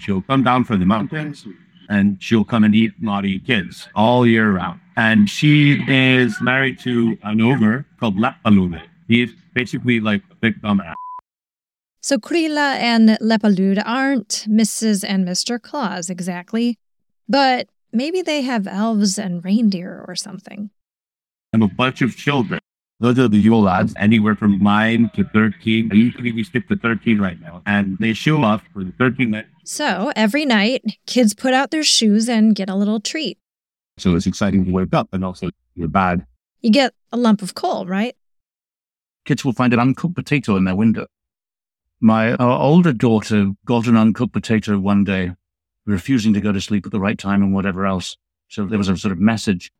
She'll 0.00 0.22
come 0.22 0.42
down 0.42 0.64
from 0.64 0.80
the 0.80 0.86
mountains 0.86 1.46
and 1.88 2.22
she'll 2.22 2.44
come 2.44 2.64
and 2.64 2.74
eat 2.74 2.92
naughty 3.00 3.38
kids 3.40 3.88
all 3.94 4.26
year 4.26 4.52
round. 4.52 4.80
And 4.96 5.28
she 5.28 5.82
is 5.88 6.40
married 6.40 6.78
to 6.80 7.18
an 7.22 7.40
ogre 7.40 7.84
called 7.98 8.16
Leppalúði. 8.16 8.82
He's 9.08 9.30
basically 9.54 10.00
like 10.00 10.22
a 10.30 10.34
big 10.36 10.60
dumb 10.62 10.80
ass. 10.80 10.96
So 12.00 12.18
Grýla 12.18 12.76
and 12.76 13.10
Leppalúði 13.20 13.82
aren't 13.84 14.46
Mrs. 14.48 15.04
and 15.06 15.26
Mr. 15.26 15.60
Claus 15.60 16.10
exactly, 16.10 16.78
but 17.28 17.68
maybe 17.92 18.20
they 18.22 18.42
have 18.42 18.66
elves 18.66 19.18
and 19.18 19.44
reindeer 19.44 20.04
or 20.06 20.14
something. 20.14 20.70
and 21.52 21.62
a 21.62 21.68
bunch 21.68 22.02
of 22.02 22.16
children. 22.16 22.60
Those 23.00 23.18
are 23.18 23.28
the 23.28 23.38
Yule 23.38 23.62
lads, 23.62 23.92
anywhere 23.98 24.36
from 24.36 24.62
9 24.62 25.10
to 25.16 25.24
13. 25.24 25.90
Usually 25.92 26.32
we 26.32 26.44
stick 26.44 26.68
to 26.68 26.76
13 26.76 27.18
right 27.20 27.40
now. 27.40 27.60
And 27.66 27.98
they 27.98 28.12
show 28.12 28.42
up 28.42 28.62
for 28.72 28.84
the 28.84 28.92
13 28.92 29.30
night. 29.30 29.46
So 29.64 30.12
every 30.14 30.46
night, 30.46 30.84
kids 31.06 31.34
put 31.34 31.54
out 31.54 31.70
their 31.70 31.82
shoes 31.82 32.28
and 32.28 32.54
get 32.54 32.70
a 32.70 32.76
little 32.76 33.00
treat. 33.00 33.38
So 33.98 34.14
it's 34.14 34.26
exciting 34.26 34.64
to 34.64 34.70
wake 34.70 34.94
up 34.94 35.08
and 35.12 35.24
also 35.24 35.50
you're 35.74 35.88
bad. 35.88 36.24
You 36.60 36.70
get 36.70 36.94
a 37.12 37.16
lump 37.16 37.42
of 37.42 37.54
coal, 37.54 37.84
right? 37.84 38.14
Kids 39.24 39.44
will 39.44 39.52
find 39.52 39.72
an 39.72 39.80
uncooked 39.80 40.14
potato 40.14 40.56
in 40.56 40.64
their 40.64 40.76
window. 40.76 41.06
My 42.00 42.36
older 42.36 42.92
daughter 42.92 43.52
got 43.64 43.86
an 43.86 43.96
uncooked 43.96 44.32
potato 44.32 44.78
one 44.78 45.04
day, 45.04 45.32
refusing 45.86 46.32
to 46.34 46.40
go 46.40 46.52
to 46.52 46.60
sleep 46.60 46.86
at 46.86 46.92
the 46.92 47.00
right 47.00 47.18
time 47.18 47.42
and 47.42 47.54
whatever 47.54 47.86
else. 47.86 48.16
So 48.48 48.66
there 48.66 48.78
was 48.78 48.88
a 48.88 48.96
sort 48.96 49.12
of 49.12 49.18
message. 49.18 49.72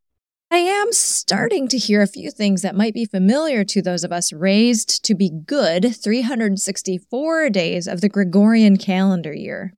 I 0.54 0.58
am 0.58 0.92
starting 0.92 1.66
to 1.66 1.78
hear 1.78 2.00
a 2.00 2.06
few 2.06 2.30
things 2.30 2.62
that 2.62 2.76
might 2.76 2.94
be 2.94 3.06
familiar 3.06 3.64
to 3.64 3.82
those 3.82 4.04
of 4.04 4.12
us 4.12 4.32
raised 4.32 5.04
to 5.04 5.12
be 5.12 5.28
good 5.28 5.96
364 5.96 7.50
days 7.50 7.88
of 7.88 8.00
the 8.00 8.08
Gregorian 8.08 8.76
calendar 8.76 9.34
year. 9.34 9.74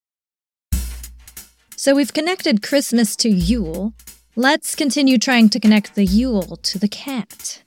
So 1.77 1.95
we've 1.95 2.13
connected 2.13 2.63
Christmas 2.63 3.17
to 3.17 3.31
Yule. 3.31 3.95
Let's 4.35 4.75
continue 4.75 5.17
trying 5.17 5.49
to 5.49 5.61
connect 5.61 5.95
the 5.95 6.05
Yule 6.05 6.59
to 6.59 6.79
the 6.79 6.89
cat. 6.89 7.63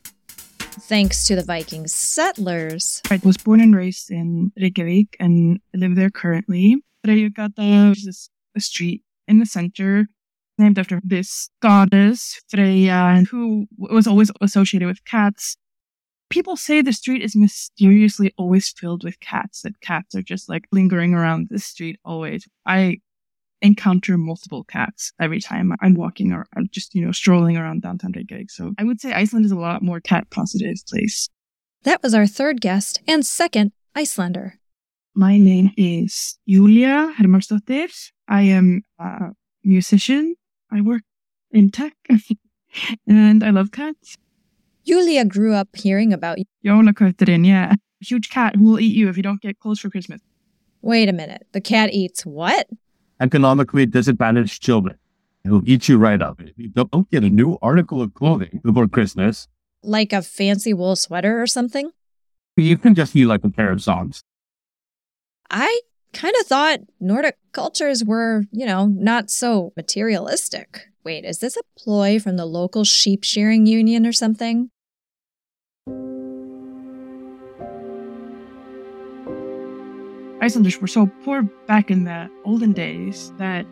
Thanks 0.60 1.26
to 1.26 1.36
the 1.36 1.44
Viking 1.44 1.88
settlers. 1.88 3.02
I 3.10 3.20
was 3.24 3.38
born 3.38 3.60
and 3.60 3.76
raised 3.76 4.12
in 4.12 4.52
Reykjavik 4.56 5.18
and 5.20 5.60
live 5.74 5.96
there 5.96 6.12
currently. 6.12 6.84
Freyjugata 7.04 7.90
is 7.90 8.30
a 8.56 8.60
street 8.60 9.02
in 9.28 9.40
the 9.40 9.48
center 9.48 10.10
named 10.60 10.78
after 10.78 11.02
this 11.04 11.50
goddess, 11.62 12.42
Freya, 12.50 13.24
who 13.30 13.68
was 13.78 14.06
always 14.06 14.32
associated 14.42 14.88
with 14.88 15.04
cats. 15.06 15.58
People 16.30 16.56
say 16.56 16.82
the 16.82 16.94
street 16.94 17.24
is 17.24 17.36
mysteriously 17.36 18.34
always 18.38 18.70
filled 18.70 19.04
with 19.04 19.20
cats, 19.20 19.64
that 19.64 19.82
cats 19.82 20.14
are 20.14 20.22
just 20.22 20.48
like 20.48 20.68
lingering 20.72 21.16
around 21.16 21.48
the 21.50 21.58
street 21.58 21.98
always. 22.06 22.48
I 22.68 23.00
encounter 23.62 24.18
multiple 24.18 24.64
cats 24.64 25.12
every 25.20 25.40
time 25.40 25.74
I'm 25.82 25.96
walking 25.96 26.32
or 26.32 26.46
I'm 26.56 26.70
just, 26.72 26.94
you 26.94 27.04
know, 27.04 27.12
strolling 27.12 27.58
around 27.58 27.82
downtown 27.82 28.12
Reykjavik. 28.16 28.52
So 28.52 28.74
I 28.78 28.84
would 28.84 29.02
say 29.02 29.14
Iceland 29.14 29.46
is 29.46 29.52
a 29.52 29.58
lot 29.58 29.82
more 29.82 30.00
cat 30.00 30.30
positive 30.30 30.76
place. 30.88 31.30
That 31.84 32.04
was 32.04 32.14
our 32.14 32.28
third 32.28 32.62
guest 32.62 33.02
and 33.08 33.26
second 33.26 33.72
Icelander. 33.96 34.60
My 35.16 35.38
name 35.38 35.72
is 35.76 36.38
Júlía 36.48 37.14
Hermannsdóttir. 37.16 37.90
I 38.28 38.44
am 38.44 38.84
a 39.00 39.32
musician. 39.64 40.36
I 40.72 40.82
work 40.82 41.02
in 41.52 41.72
tech 41.72 41.94
and 43.08 43.44
I 43.44 43.50
love 43.50 43.72
cats. 43.72 44.18
Júlía 44.88 45.28
grew 45.28 45.54
up 45.54 45.70
hearing 45.76 46.14
about 46.14 46.38
Jólakötturinn, 46.66 47.46
yeah. 47.46 47.74
A 47.74 48.06
huge 48.06 48.30
cat 48.30 48.56
who 48.56 48.64
will 48.64 48.80
eat 48.80 48.96
you 48.96 49.10
if 49.10 49.18
you 49.18 49.24
don't 49.24 49.42
get 49.42 49.60
clothes 49.60 49.80
for 49.80 49.90
Christmas. 49.90 50.22
Wait 50.82 51.10
a 51.10 51.14
minute. 51.14 51.46
The 51.52 51.62
cat 51.62 51.90
eats 51.92 52.26
what? 52.26 52.68
Economically 53.20 53.86
disadvantaged 53.86 54.62
children 54.64 54.98
who 55.46 55.62
eat 55.66 55.90
you 55.90 55.98
right 55.98 56.22
up. 56.22 56.40
If 56.42 56.58
you 56.58 56.70
don't 56.70 57.10
get 57.12 57.24
a 57.24 57.30
new 57.30 57.58
article 57.62 58.02
of 58.02 58.14
clothing 58.14 58.62
before 58.64 58.88
Christmas, 58.88 59.48
Like 59.84 60.14
a 60.14 60.22
fancy 60.22 60.74
wool 60.74 60.96
sweater 60.96 61.42
or 61.42 61.48
something? 61.48 61.92
you 62.56 62.78
can 62.78 62.94
just 62.94 63.16
eat 63.16 63.26
like 63.26 63.44
a 63.46 63.50
pair 63.50 63.72
of 63.72 63.82
socks. 63.82 64.22
I 65.50 65.80
kind 66.14 66.36
of 66.40 66.46
thought 66.46 66.80
Nordic 67.00 67.38
cultures 67.52 68.04
were, 68.04 68.44
you 68.52 68.66
know, 68.66 68.88
not 68.88 69.30
so 69.30 69.74
materialistic. 69.76 70.88
Wait, 71.04 71.26
is 71.26 71.40
this 71.40 71.58
a 71.58 71.62
ploy 71.78 72.20
from 72.20 72.38
the 72.38 72.46
local 72.46 72.84
sheep 72.84 73.24
shearing 73.24 73.66
union 73.66 74.06
or 74.06 74.14
something? 74.14 74.70
Icelanders 80.42 80.80
were 80.80 80.88
so 80.88 81.08
poor 81.24 81.44
back 81.68 81.92
in 81.92 82.06
the 82.06 82.30
olden 82.46 82.72
days 82.72 83.32
that, 83.38 83.66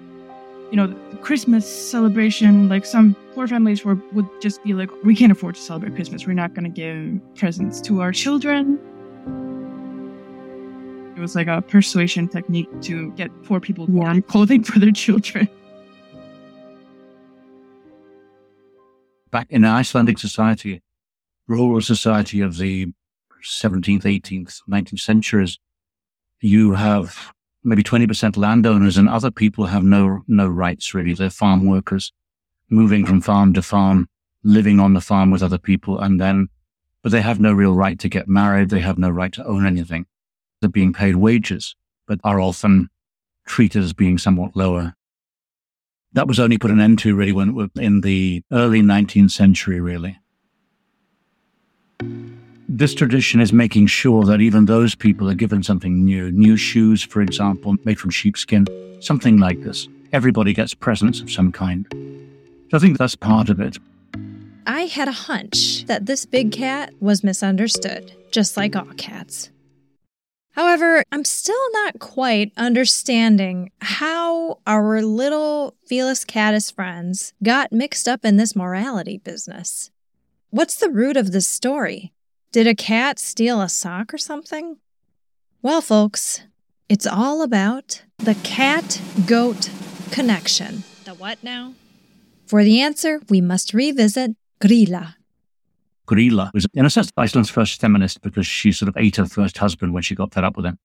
you 0.69 0.75
know, 0.75 0.87
the 0.87 1.17
Christmas 1.17 1.65
celebration, 1.65 2.67
like 2.67 2.85
some 2.85 3.15
poor 3.33 3.47
families 3.47 3.85
were 3.85 3.95
would 4.13 4.27
just 4.41 4.61
be 4.63 4.73
like, 4.73 4.89
we 5.03 5.15
can't 5.15 5.31
afford 5.31 5.55
to 5.55 5.61
celebrate 5.61 5.95
Christmas. 5.95 6.27
We're 6.27 6.33
not 6.33 6.53
going 6.53 6.65
to 6.65 6.69
give 6.69 7.35
presents 7.35 7.79
to 7.81 8.01
our 8.01 8.11
children. 8.11 8.79
It 11.17 11.21
was 11.21 11.35
like 11.35 11.47
a 11.47 11.63
persuasion 11.63 12.27
technique 12.27 12.69
to 12.83 13.11
get 13.13 13.31
poor 13.43 13.59
people 13.59 13.87
warm 13.87 14.21
clothing 14.21 14.63
for 14.63 14.77
their 14.77 14.91
children. 14.91 15.49
Back 19.31 19.47
in 19.49 19.65
Icelandic 19.65 20.19
society, 20.19 20.83
rural 21.47 21.81
society 21.81 22.41
of 22.41 22.57
the 22.57 22.93
17th, 23.43 24.03
18th, 24.03 24.61
19th 24.69 24.99
centuries, 24.99 25.57
you 26.39 26.73
have 26.73 27.33
maybe 27.63 27.81
20% 27.81 28.37
landowners 28.37 28.95
and 28.95 29.09
other 29.09 29.31
people 29.31 29.65
have 29.65 29.83
no, 29.83 30.19
no 30.27 30.47
rights 30.47 30.93
really. 30.93 31.15
They're 31.15 31.31
farm 31.31 31.65
workers 31.65 32.13
moving 32.69 33.07
from 33.07 33.21
farm 33.21 33.53
to 33.53 33.63
farm, 33.63 34.07
living 34.43 34.79
on 34.79 34.93
the 34.93 35.01
farm 35.01 35.31
with 35.31 35.41
other 35.41 35.57
people. 35.57 35.99
And 35.99 36.21
then, 36.21 36.49
but 37.01 37.11
they 37.11 37.21
have 37.21 37.39
no 37.39 37.53
real 37.53 37.73
right 37.73 37.97
to 37.97 38.07
get 38.07 38.27
married. 38.27 38.69
They 38.69 38.81
have 38.81 38.99
no 38.99 39.09
right 39.09 39.33
to 39.33 39.43
own 39.43 39.65
anything. 39.65 40.05
They're 40.61 40.69
being 40.69 40.93
paid 40.93 41.15
wages, 41.15 41.75
but 42.07 42.19
are 42.23 42.39
often 42.39 42.89
treated 43.45 43.83
as 43.83 43.93
being 43.93 44.17
somewhat 44.17 44.55
lower. 44.55 44.95
That 46.13 46.27
was 46.27 46.39
only 46.39 46.57
put 46.57 46.71
an 46.71 46.79
end 46.79 46.99
to 46.99 47.15
really 47.15 47.31
when 47.31 47.69
in 47.75 48.01
the 48.01 48.41
early 48.51 48.81
19th 48.81 49.31
century, 49.31 49.79
really. 49.79 50.17
This 52.69 52.93
tradition 52.93 53.39
is 53.39 53.53
making 53.53 53.87
sure 53.87 54.23
that 54.25 54.41
even 54.41 54.65
those 54.65 54.93
people 54.93 55.29
are 55.29 55.35
given 55.35 55.63
something 55.63 56.03
new. 56.03 56.31
New 56.31 56.57
shoes, 56.57 57.03
for 57.03 57.21
example, 57.21 57.75
made 57.85 57.99
from 57.99 58.09
sheepskin, 58.09 58.65
something 58.99 59.37
like 59.37 59.61
this. 59.61 59.87
Everybody 60.11 60.53
gets 60.53 60.73
presents 60.73 61.21
of 61.21 61.31
some 61.31 61.51
kind. 61.51 61.85
So 62.69 62.77
I 62.77 62.79
think 62.79 62.97
that's 62.97 63.15
part 63.15 63.49
of 63.49 63.59
it. 63.59 63.77
I 64.65 64.81
had 64.81 65.07
a 65.07 65.13
hunch 65.13 65.85
that 65.85 66.05
this 66.07 66.25
big 66.25 66.51
cat 66.51 66.93
was 66.99 67.23
misunderstood, 67.23 68.11
just 68.31 68.57
like 68.57 68.75
all 68.75 68.85
cats. 68.97 69.49
However, 70.57 71.03
I'm 71.11 71.23
still 71.23 71.71
not 71.71 71.99
quite 71.99 72.51
understanding 72.57 73.69
how 73.79 74.57
our 74.65 75.03
little 75.03 75.75
Felis 75.87 76.25
catus 76.25 76.73
friends 76.73 77.35
got 77.43 77.71
mixed 77.71 78.07
up 78.07 78.25
in 78.25 78.37
this 78.37 78.55
morality 78.55 79.19
business. 79.19 79.91
What's 80.49 80.75
the 80.75 80.89
root 80.89 81.15
of 81.15 81.31
this 81.31 81.47
story? 81.47 82.11
Did 82.51 82.65
a 82.65 82.73
cat 82.73 83.19
steal 83.19 83.61
a 83.61 83.69
sock 83.69 84.11
or 84.11 84.17
something? 84.17 84.77
Well, 85.61 85.81
folks, 85.81 86.41
it's 86.89 87.05
all 87.05 87.43
about 87.43 88.01
the 88.17 88.33
cat 88.33 88.99
goat 89.27 89.69
connection. 90.09 90.83
The 91.05 91.13
what 91.13 91.43
now? 91.43 91.75
For 92.47 92.63
the 92.63 92.81
answer, 92.81 93.21
we 93.29 93.41
must 93.41 93.75
revisit 93.75 94.31
Grýla. 94.59 95.16
Grýla 96.07 96.51
was, 96.53 96.65
in 96.73 96.85
a 96.85 96.89
sense, 96.89 97.11
Iceland's 97.17 97.49
first 97.49 97.79
feminist 97.79 98.21
because 98.21 98.47
she 98.47 98.71
sort 98.71 98.89
of 98.89 98.97
ate 98.97 99.17
her 99.17 99.25
first 99.25 99.57
husband 99.57 99.93
when 99.93 100.03
she 100.03 100.15
got 100.15 100.33
fed 100.33 100.43
up 100.43 100.55
with 100.55 100.65
him. 100.65 100.79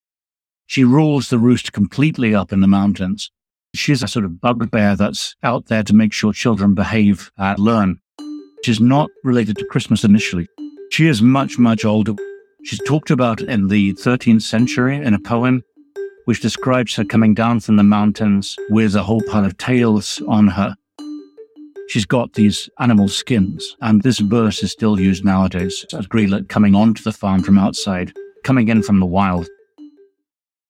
She 0.66 0.84
rules 0.84 1.28
the 1.28 1.38
roost 1.38 1.72
completely 1.72 2.34
up 2.34 2.52
in 2.52 2.60
the 2.60 2.66
mountains. 2.66 3.30
She's 3.74 4.02
a 4.02 4.08
sort 4.08 4.24
of 4.24 4.40
bugbear 4.40 4.96
that's 4.96 5.34
out 5.42 5.66
there 5.66 5.82
to 5.82 5.94
make 5.94 6.12
sure 6.12 6.32
children 6.32 6.74
behave 6.74 7.30
and 7.38 7.58
learn. 7.58 8.00
She's 8.64 8.80
not 8.80 9.10
related 9.24 9.56
to 9.58 9.66
Christmas 9.66 10.04
initially. 10.04 10.48
She 10.90 11.08
is 11.08 11.22
much, 11.22 11.58
much 11.58 11.84
older. 11.84 12.14
She's 12.64 12.80
talked 12.86 13.10
about 13.10 13.40
in 13.40 13.68
the 13.68 13.94
13th 13.94 14.42
century 14.42 14.96
in 14.96 15.14
a 15.14 15.18
poem 15.18 15.62
which 16.26 16.40
describes 16.40 16.94
her 16.94 17.04
coming 17.04 17.34
down 17.34 17.60
from 17.60 17.76
the 17.76 17.82
mountains 17.82 18.56
with 18.70 18.94
a 18.94 19.02
whole 19.02 19.22
pile 19.22 19.44
of 19.44 19.56
tails 19.58 20.22
on 20.28 20.46
her. 20.48 20.76
She's 21.92 22.06
got 22.06 22.32
these 22.32 22.70
animal 22.78 23.06
skins, 23.06 23.76
and 23.82 24.02
this 24.02 24.18
verse 24.18 24.62
is 24.62 24.72
still 24.72 24.98
used 24.98 25.26
nowadays 25.26 25.84
as 25.92 26.06
Grýla 26.06 26.48
coming 26.48 26.74
onto 26.74 27.02
the 27.02 27.12
farm 27.12 27.42
from 27.42 27.58
outside, 27.58 28.14
coming 28.44 28.68
in 28.68 28.82
from 28.82 28.98
the 28.98 29.04
wild. 29.04 29.46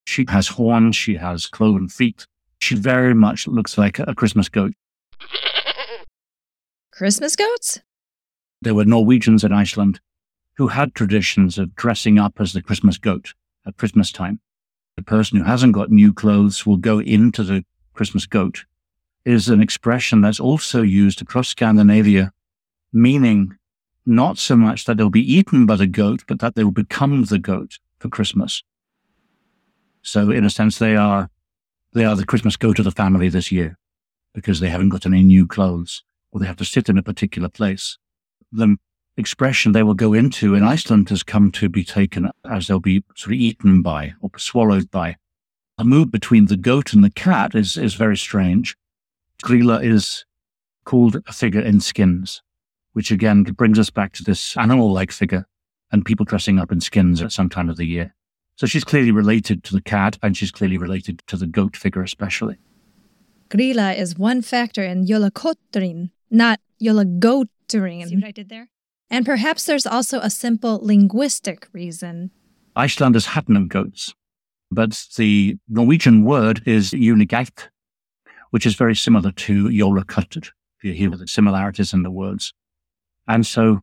She 0.04 0.24
has 0.30 0.48
horns, 0.48 0.96
she 0.96 1.14
has 1.14 1.46
cloven 1.46 1.88
feet. 1.88 2.26
She 2.58 2.74
very 2.74 3.14
much 3.14 3.46
looks 3.46 3.78
like 3.78 4.00
a 4.00 4.16
Christmas 4.16 4.48
goat. 4.48 4.72
Christmas 6.90 7.36
goats? 7.36 7.78
There 8.60 8.74
were 8.74 8.84
Norwegians 8.84 9.44
in 9.44 9.52
Iceland 9.52 10.00
who 10.56 10.66
had 10.66 10.92
traditions 10.92 11.56
of 11.56 11.76
dressing 11.76 12.18
up 12.18 12.40
as 12.40 12.52
the 12.52 12.62
Christmas 12.62 12.98
goat 12.98 13.32
at 13.64 13.76
Christmas 13.76 14.10
time. 14.10 14.40
The 14.96 15.02
person 15.02 15.38
who 15.38 15.44
hasn't 15.44 15.74
got 15.74 15.88
new 15.88 16.12
clothes 16.12 16.66
will 16.66 16.78
go 16.78 16.98
into 16.98 17.44
the 17.44 17.64
Christmas 17.94 18.26
goat 18.26 18.64
is 19.24 19.48
an 19.48 19.60
expression 19.60 20.20
that's 20.20 20.40
also 20.40 20.82
used 20.82 21.22
across 21.22 21.48
Scandinavia, 21.48 22.32
meaning 22.92 23.56
not 24.04 24.38
so 24.38 24.56
much 24.56 24.84
that 24.84 24.96
they'll 24.96 25.10
be 25.10 25.32
eaten 25.32 25.64
by 25.66 25.76
the 25.76 25.86
goat, 25.86 26.24
but 26.26 26.40
that 26.40 26.54
they 26.54 26.64
will 26.64 26.72
become 26.72 27.24
the 27.24 27.38
goat 27.38 27.78
for 27.98 28.08
Christmas. 28.08 28.62
So 30.02 30.30
in 30.30 30.44
a 30.44 30.50
sense, 30.50 30.78
they 30.78 30.96
are, 30.96 31.30
they 31.92 32.04
are 32.04 32.16
the 32.16 32.26
Christmas 32.26 32.56
goat 32.56 32.78
of 32.78 32.84
the 32.84 32.90
family 32.90 33.28
this 33.28 33.52
year 33.52 33.78
because 34.34 34.60
they 34.60 34.68
haven't 34.68 34.88
got 34.88 35.06
any 35.06 35.22
new 35.22 35.46
clothes 35.46 36.02
or 36.32 36.40
they 36.40 36.46
have 36.46 36.56
to 36.56 36.64
sit 36.64 36.88
in 36.88 36.98
a 36.98 37.02
particular 37.02 37.48
place. 37.48 37.98
The 38.50 38.76
expression 39.16 39.72
they 39.72 39.82
will 39.82 39.94
go 39.94 40.14
into 40.14 40.54
in 40.54 40.62
Iceland 40.62 41.10
has 41.10 41.22
come 41.22 41.52
to 41.52 41.68
be 41.68 41.84
taken 41.84 42.30
as 42.48 42.66
they'll 42.66 42.80
be 42.80 43.04
sort 43.14 43.34
of 43.34 43.40
eaten 43.40 43.82
by 43.82 44.14
or 44.20 44.30
swallowed 44.38 44.90
by. 44.90 45.16
A 45.78 45.84
move 45.84 46.10
between 46.10 46.46
the 46.46 46.56
goat 46.56 46.92
and 46.92 47.04
the 47.04 47.10
cat 47.10 47.54
is, 47.54 47.76
is 47.76 47.94
very 47.94 48.16
strange. 48.16 48.76
Grýla 49.42 49.84
is 49.84 50.24
called 50.84 51.16
a 51.26 51.32
figure 51.32 51.60
in 51.60 51.80
skins, 51.80 52.42
which 52.92 53.10
again 53.10 53.42
brings 53.42 53.78
us 53.78 53.90
back 53.90 54.12
to 54.14 54.24
this 54.24 54.56
animal-like 54.56 55.12
figure 55.12 55.46
and 55.90 56.04
people 56.04 56.24
dressing 56.24 56.58
up 56.58 56.72
in 56.72 56.80
skins 56.80 57.22
at 57.22 57.32
some 57.32 57.48
time 57.48 57.68
of 57.68 57.76
the 57.76 57.86
year. 57.86 58.14
So 58.56 58.66
she's 58.66 58.84
clearly 58.84 59.10
related 59.10 59.64
to 59.64 59.74
the 59.74 59.80
cat 59.80 60.18
and 60.22 60.36
she's 60.36 60.50
clearly 60.50 60.78
related 60.78 61.22
to 61.26 61.36
the 61.36 61.46
goat 61.46 61.76
figure 61.76 62.02
especially. 62.02 62.58
Grýla 63.48 63.98
is 63.98 64.16
one 64.16 64.42
factor 64.42 64.82
in 64.82 65.06
Jólakötturinn, 65.06 66.10
not 66.30 66.60
Jólagoturinn. 66.82 68.08
See 68.08 68.16
what 68.16 68.24
I 68.24 68.30
did 68.30 68.48
there? 68.48 68.68
And 69.10 69.26
perhaps 69.26 69.64
there's 69.64 69.86
also 69.86 70.20
a 70.20 70.30
simple 70.30 70.80
linguistic 70.82 71.68
reason. 71.72 72.30
Icelanders 72.76 73.26
had 73.26 73.48
no 73.48 73.66
goats, 73.66 74.14
but 74.70 75.06
the 75.16 75.58
Norwegian 75.68 76.24
word 76.24 76.62
is 76.64 76.92
unigait, 76.92 77.68
which 78.52 78.66
is 78.66 78.74
very 78.74 78.94
similar 78.94 79.32
to 79.32 79.68
Jólakottur. 79.68 80.50
You 80.82 80.92
hear 80.92 81.10
the 81.10 81.26
similarities 81.26 81.94
in 81.94 82.02
the 82.02 82.10
words. 82.10 82.52
And 83.26 83.46
so 83.46 83.80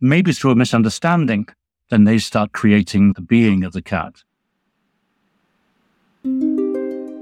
maybe 0.00 0.32
through 0.32 0.52
a 0.52 0.56
misunderstanding, 0.56 1.48
then 1.90 2.04
they 2.04 2.16
start 2.16 2.52
creating 2.52 3.12
the 3.12 3.20
being 3.20 3.62
of 3.62 3.74
the 3.74 3.82
cat. 3.82 4.14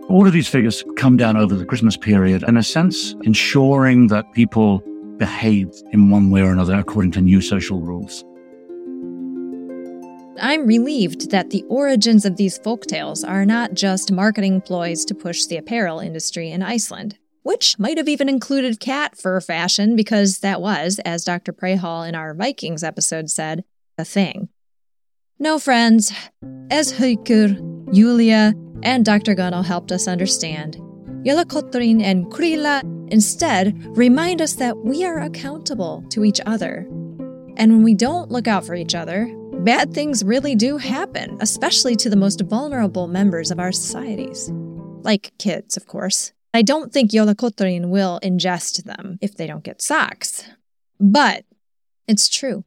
All 0.09 0.24
of 0.24 0.33
these 0.33 0.46
figures 0.46 0.85
come 0.96 1.16
down 1.16 1.37
over 1.37 1.57
the 1.57 1.64
Christmas 1.64 1.96
period, 1.96 2.44
in 2.44 2.57
a 2.57 2.62
sense, 2.62 3.16
ensuring 3.22 4.07
that 4.09 4.33
people 4.33 4.78
behave 5.16 5.72
in 5.90 6.11
one 6.11 6.30
way 6.30 6.42
or 6.42 6.52
another 6.52 6.76
according 6.76 7.11
to 7.12 7.20
new 7.20 7.40
social 7.40 7.80
rules. 7.80 8.24
I'm 10.40 10.66
relieved 10.66 11.30
that 11.30 11.50
the 11.50 11.64
origins 11.68 12.24
of 12.24 12.36
these 12.36 12.58
folktales 12.58 13.26
are 13.28 13.46
not 13.46 13.74
just 13.74 14.10
marketing 14.10 14.60
ploys 14.60 15.04
to 15.06 15.14
push 15.14 15.46
the 15.46 15.56
apparel 15.56 16.00
industry 16.00 16.50
in 16.50 16.62
Iceland, 16.62 17.18
which 17.42 17.78
might 17.78 17.98
have 17.98 18.08
even 18.08 18.28
included 18.28 18.80
cat 18.80 19.16
fur 19.16 19.40
fashion 19.40 19.94
because 19.94 20.40
that 20.40 20.60
was, 20.60 20.98
as 21.04 21.24
Dr. 21.24 21.52
Prehall 21.52 22.08
in 22.08 22.14
our 22.14 22.34
Vikings 22.34 22.82
episode 22.82 23.30
said, 23.30 23.64
a 23.96 24.04
thing. 24.04 24.48
No, 25.38 25.58
friends. 25.58 26.12
As 26.70 26.92
Haukur, 26.94 27.56
Júlía, 27.86 28.54
and 28.82 29.04
Dr. 29.04 29.34
Gunnell 29.34 29.64
helped 29.64 29.92
us 29.92 30.08
understand, 30.08 30.76
Jólakötturinn 31.24 32.02
and 32.02 32.26
Grýla 32.26 32.82
instead 33.10 33.74
remind 33.96 34.42
us 34.42 34.54
that 34.54 34.78
we 34.78 35.04
are 35.04 35.20
accountable 35.20 36.04
to 36.10 36.24
each 36.24 36.40
other. 36.44 36.86
And 37.56 37.72
when 37.72 37.82
we 37.82 37.94
don't 37.94 38.30
look 38.30 38.48
out 38.48 38.66
for 38.66 38.74
each 38.74 38.94
other, 38.94 39.32
bad 39.64 39.94
things 39.94 40.22
really 40.22 40.55
do 40.55 40.77
happen, 40.77 41.38
especially 41.40 41.96
to 41.96 42.11
the 42.11 42.16
most 42.16 42.42
vulnerable 42.42 43.09
members 43.09 43.50
of 43.50 43.59
our 43.59 43.72
societies. 43.72 44.50
Like 45.03 45.33
kids, 45.38 45.77
of 45.77 45.87
course. 45.87 46.33
I 46.53 46.62
don't 46.62 46.92
think 46.92 47.11
Jólakötturinn 47.11 47.88
will 47.88 48.20
ingest 48.22 48.85
them 48.85 49.18
if 49.20 49.37
they 49.37 49.46
don't 49.46 49.64
get 49.64 49.83
socks. 49.83 50.44
But 51.00 51.44
it's 52.07 52.29
true. 52.29 52.64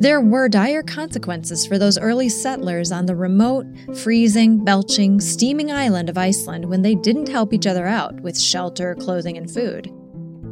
There 0.00 0.20
were 0.20 0.48
dire 0.48 0.82
consequences 0.82 1.66
for 1.66 1.78
those 1.78 1.98
early 1.98 2.28
settlers 2.28 2.90
on 2.90 3.06
the 3.06 3.14
remote, 3.14 3.66
freezing, 3.94 4.64
belching, 4.64 5.20
steaming 5.20 5.70
island 5.70 6.08
of 6.08 6.18
Iceland 6.18 6.64
when 6.64 6.82
they 6.82 6.94
didn't 6.94 7.28
help 7.28 7.52
each 7.52 7.66
other 7.66 7.86
out 7.86 8.18
with 8.20 8.40
shelter, 8.40 8.94
clothing, 8.94 9.36
and 9.36 9.50
food. 9.50 9.92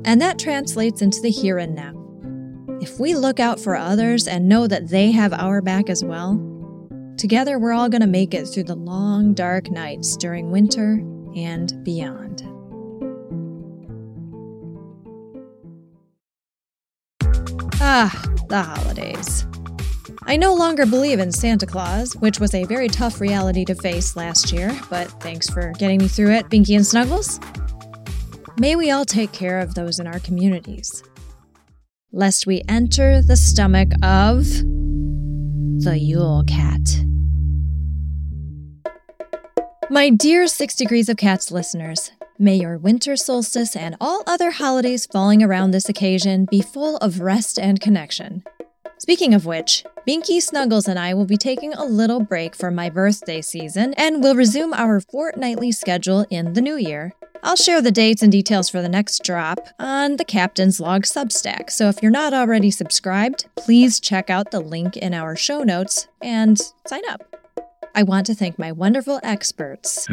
And 0.05 0.21
that 0.21 0.39
translates 0.39 1.03
into 1.03 1.21
the 1.21 1.31
here 1.31 1.59
and 1.59 1.75
now. 1.75 2.08
If 2.81 3.01
we 3.01 3.15
look 3.15 3.41
out 3.41 3.59
for 3.59 3.77
others 3.77 4.29
and 4.29 4.49
know 4.49 4.69
that 4.69 4.89
they 4.89 5.11
have 5.11 5.33
our 5.33 5.61
back 5.61 5.91
as 5.91 6.05
well, 6.05 6.39
together 7.17 7.59
we're 7.59 7.73
all 7.73 7.89
going 7.89 8.03
to 8.03 8.07
make 8.07 8.35
it 8.35 8.47
through 8.47 8.65
the 8.65 8.77
long, 8.77 9.35
dark 9.35 9.69
nights 9.69 10.17
during 10.17 10.53
winter 10.53 11.03
and 11.37 11.85
beyond. 11.85 12.43
Ah, 17.81 18.25
the 18.49 18.63
holidays. 18.63 19.45
I 20.23 20.37
no 20.37 20.55
longer 20.55 20.87
believe 20.87 21.19
in 21.19 21.33
Santa 21.33 21.67
Claus, 21.67 22.15
which 22.17 22.39
was 22.39 22.55
a 22.55 22.65
very 22.65 22.87
tough 22.87 23.21
reality 23.21 23.65
to 23.65 23.75
face 23.75 24.15
last 24.15 24.53
year, 24.53 24.79
but 24.89 25.09
thanks 25.21 25.49
for 25.49 25.73
getting 25.79 25.99
me 25.99 26.07
through 26.07 26.33
it, 26.33 26.49
Binky 26.49 26.77
and 26.77 26.87
Snuggles. 26.87 27.41
May 28.59 28.77
we 28.77 28.91
all 28.91 29.05
take 29.05 29.33
care 29.33 29.59
of 29.59 29.75
those 29.75 29.99
in 29.99 30.07
our 30.07 30.19
communities, 30.21 31.03
lest 32.13 32.47
we 32.47 32.63
enter 32.69 33.21
the 33.23 33.37
stomach 33.37 33.89
of 34.03 34.45
the 35.83 35.99
Yule 35.99 36.45
Cat. 36.47 37.05
My 39.91 40.11
dear 40.11 40.47
Six 40.47 40.75
Degrees 40.75 41.09
of 41.09 41.17
Cats 41.17 41.51
listeners, 41.51 42.13
May 42.41 42.55
your 42.55 42.79
winter 42.79 43.17
solstice 43.17 43.75
and 43.75 43.97
all 44.01 44.23
other 44.25 44.53
holidays 44.53 45.07
falling 45.07 45.43
around 45.43 45.73
this 45.73 45.89
occasion 45.89 46.47
be 46.49 46.63
full 46.63 46.97
of 46.99 47.19
rest 47.21 47.59
and 47.59 47.81
connection. 47.81 48.45
Speaking 48.99 49.33
of 49.33 49.47
which, 49.47 49.85
Binky 50.07 50.43
Snuggles 50.43 50.89
and 50.89 50.99
I 50.99 51.15
will 51.15 51.25
be 51.25 51.37
taking 51.37 51.73
a 51.73 51.85
little 51.85 52.21
break 52.21 52.57
for 52.57 52.71
my 52.71 52.91
birthday 52.91 53.41
season 53.41 53.95
and 53.95 54.23
will 54.23 54.35
resume 54.35 54.75
our 54.75 55.01
fortnightly 55.01 55.71
schedule 55.71 56.27
in 56.31 56.55
the 56.55 56.61
new 56.61 56.77
year. 56.77 57.13
I'll 57.45 57.55
share 57.55 57.81
the 57.81 57.93
dates 57.93 58.23
and 58.23 58.33
details 58.33 58.69
for 58.69 58.83
the 58.83 58.89
next 58.89 59.23
drop 59.23 59.61
on 59.79 60.17
the 60.17 60.25
Captain's 60.25 60.81
Log 60.81 61.05
Substack, 61.05 61.71
so 61.71 61.89
if 61.89 62.03
you're 62.03 62.11
not 62.11 62.35
already 62.35 62.73
subscribed, 62.73 63.47
please 63.57 64.01
check 64.01 64.31
out 64.31 64.51
the 64.51 64.61
link 64.61 64.97
in 64.97 65.15
our 65.15 65.37
show 65.37 65.63
notes 65.63 66.09
and 66.21 66.59
sign 66.87 67.03
up. 67.09 67.23
I 67.95 68.03
want 68.03 68.27
to 68.27 68.35
thank 68.35 68.59
my 68.59 68.73
wonderful 68.73 69.21
experts. 69.23 70.07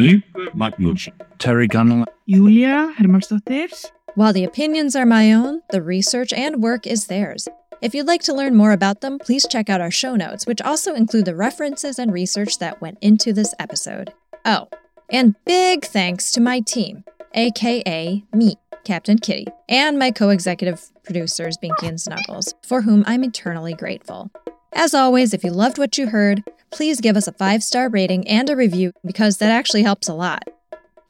Terry 1.40 1.68
Gunnell. 1.68 2.06
Júlía 2.30 2.96
Hermannsdóttir. 2.96 3.92
While 4.14 4.34
the 4.34 4.44
opinions 4.44 4.96
are 4.96 5.06
my 5.06 5.34
own, 5.34 5.62
the 5.72 5.82
research 5.82 6.32
and 6.32 6.64
work 6.64 6.88
is 6.88 7.08
theirs. 7.08 7.50
If 7.82 7.94
you'd 7.94 8.08
like 8.08 8.24
to 8.24 8.34
learn 8.34 8.56
more 8.56 8.72
about 8.72 9.02
them, 9.02 9.20
please 9.20 9.46
check 9.50 9.70
out 9.70 9.82
our 9.82 9.92
show 9.92 10.16
notes, 10.16 10.48
which 10.48 10.62
also 10.62 10.94
include 10.94 11.26
the 11.26 11.36
references 11.36 12.00
and 12.00 12.12
research 12.12 12.60
that 12.60 12.82
went 12.82 12.98
into 13.02 13.34
this 13.34 13.54
episode. 13.60 14.14
Oh, 14.46 14.70
and 15.10 15.36
big 15.46 15.86
thanks 15.86 16.32
to 16.32 16.42
my 16.42 16.62
team, 16.62 17.04
aka 17.34 18.24
me, 18.34 18.56
Captain 18.86 19.18
Kitty, 19.18 19.48
and 19.68 20.00
my 20.00 20.12
co 20.12 20.30
executive 20.30 20.82
producers, 21.04 21.58
Binky 21.62 21.90
and 21.90 22.00
Snuggles, 22.00 22.54
for 22.64 22.82
whom 22.82 23.04
I'm 23.06 23.24
eternally 23.24 23.74
grateful. 23.74 24.32
As 24.74 24.94
always, 24.94 25.34
if 25.34 25.44
you 25.44 25.52
loved 25.52 25.78
what 25.78 25.98
you 25.98 26.08
heard, 26.08 26.44
please 26.72 27.02
give 27.02 27.18
us 27.18 27.28
a 27.28 27.34
five 27.34 27.62
star 27.64 27.90
rating 27.90 28.28
and 28.28 28.50
a 28.50 28.56
review 28.56 28.94
because 29.06 29.38
that 29.38 29.52
actually 29.52 29.84
helps 29.84 30.08
a 30.08 30.14
lot. 30.14 30.44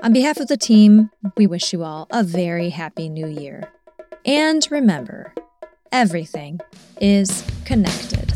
On 0.01 0.11
behalf 0.11 0.37
of 0.37 0.47
the 0.47 0.57
team, 0.57 1.09
we 1.37 1.47
wish 1.47 1.73
you 1.73 1.83
all 1.83 2.07
a 2.11 2.23
very 2.23 2.69
happy 2.69 3.07
new 3.07 3.27
year. 3.27 3.71
And 4.25 4.67
remember, 4.69 5.33
everything 5.91 6.59
is 7.01 7.43
connected. 7.65 8.33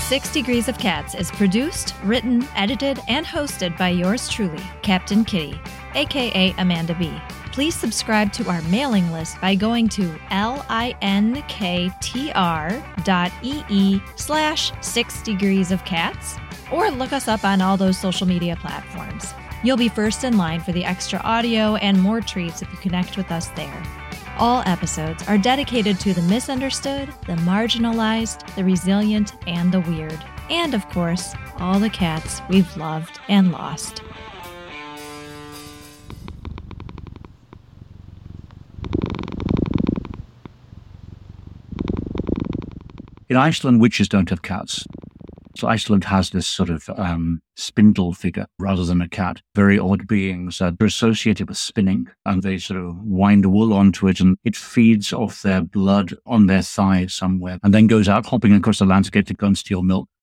Six 0.00 0.32
Degrees 0.32 0.68
of 0.68 0.78
Cats 0.78 1.14
is 1.14 1.30
produced, 1.32 1.94
written, 2.02 2.46
edited, 2.56 2.98
and 3.08 3.26
hosted 3.26 3.76
by 3.76 3.90
yours 3.90 4.28
truly, 4.28 4.62
Captain 4.82 5.24
Kitty, 5.24 5.60
aka 5.94 6.54
Amanda 6.58 6.94
B 6.94 7.12
please 7.58 7.74
subscribe 7.74 8.32
to 8.32 8.48
our 8.48 8.62
mailing 8.70 9.10
list 9.10 9.40
by 9.40 9.52
going 9.52 9.88
to 9.88 10.08
linktr.ee 10.30 11.60
slash 14.14 14.72
six 14.80 15.22
degrees 15.22 15.72
of 15.72 15.84
cats 15.84 16.36
or 16.70 16.88
look 16.88 17.12
us 17.12 17.26
up 17.26 17.42
on 17.42 17.60
all 17.60 17.76
those 17.76 17.98
social 17.98 18.28
media 18.28 18.54
platforms. 18.54 19.34
You'll 19.64 19.76
be 19.76 19.88
first 19.88 20.22
in 20.22 20.36
line 20.36 20.60
for 20.60 20.70
the 20.70 20.84
extra 20.84 21.18
audio 21.24 21.74
and 21.74 22.00
more 22.00 22.20
treats 22.20 22.62
if 22.62 22.70
you 22.70 22.78
connect 22.78 23.16
with 23.16 23.32
us 23.32 23.48
there. 23.56 23.82
All 24.40 24.62
episodes 24.66 25.26
are 25.26 25.36
dedicated 25.36 25.98
to 25.98 26.14
the 26.14 26.22
misunderstood, 26.22 27.08
the 27.26 27.34
marginalized, 27.42 28.54
the 28.54 28.62
resilient, 28.62 29.32
and 29.48 29.72
the 29.72 29.80
weird. 29.80 30.24
And 30.48 30.74
of 30.74 30.88
course, 30.90 31.34
all 31.58 31.80
the 31.80 31.90
cats 31.90 32.40
we've 32.48 32.76
loved 32.76 33.18
and 33.28 33.50
lost. 33.50 34.00
In 43.28 43.36
Iceland, 43.36 43.80
witches 43.80 44.08
don't 44.08 44.30
have 44.30 44.42
cats. 44.42 44.86
So 45.58 45.66
Iceland 45.66 46.04
has 46.04 46.30
this 46.30 46.46
sort 46.46 46.70
of 46.70 46.88
um, 46.96 47.42
spindle 47.56 48.12
figure 48.12 48.46
rather 48.60 48.84
than 48.84 49.02
a 49.02 49.08
cat. 49.08 49.42
Very 49.56 49.76
odd 49.76 50.06
beings 50.06 50.58
that 50.58 50.76
are 50.80 50.86
associated 50.86 51.48
with 51.48 51.58
spinning 51.58 52.06
and 52.24 52.44
they 52.44 52.58
sort 52.58 52.78
of 52.78 52.96
wind 53.02 53.44
wool 53.44 53.72
onto 53.72 54.06
it 54.06 54.20
and 54.20 54.36
it 54.44 54.54
feeds 54.54 55.12
off 55.12 55.42
their 55.42 55.60
blood 55.60 56.14
on 56.26 56.46
their 56.46 56.62
thigh 56.62 57.06
somewhere 57.06 57.58
and 57.64 57.74
then 57.74 57.88
goes 57.88 58.08
out 58.08 58.26
hopping 58.26 58.52
across 58.54 58.78
the 58.78 58.84
landscape 58.84 59.26
to 59.26 59.34
go 59.34 59.48
and 59.48 59.58
steal 59.58 59.82
milk. 59.82 60.08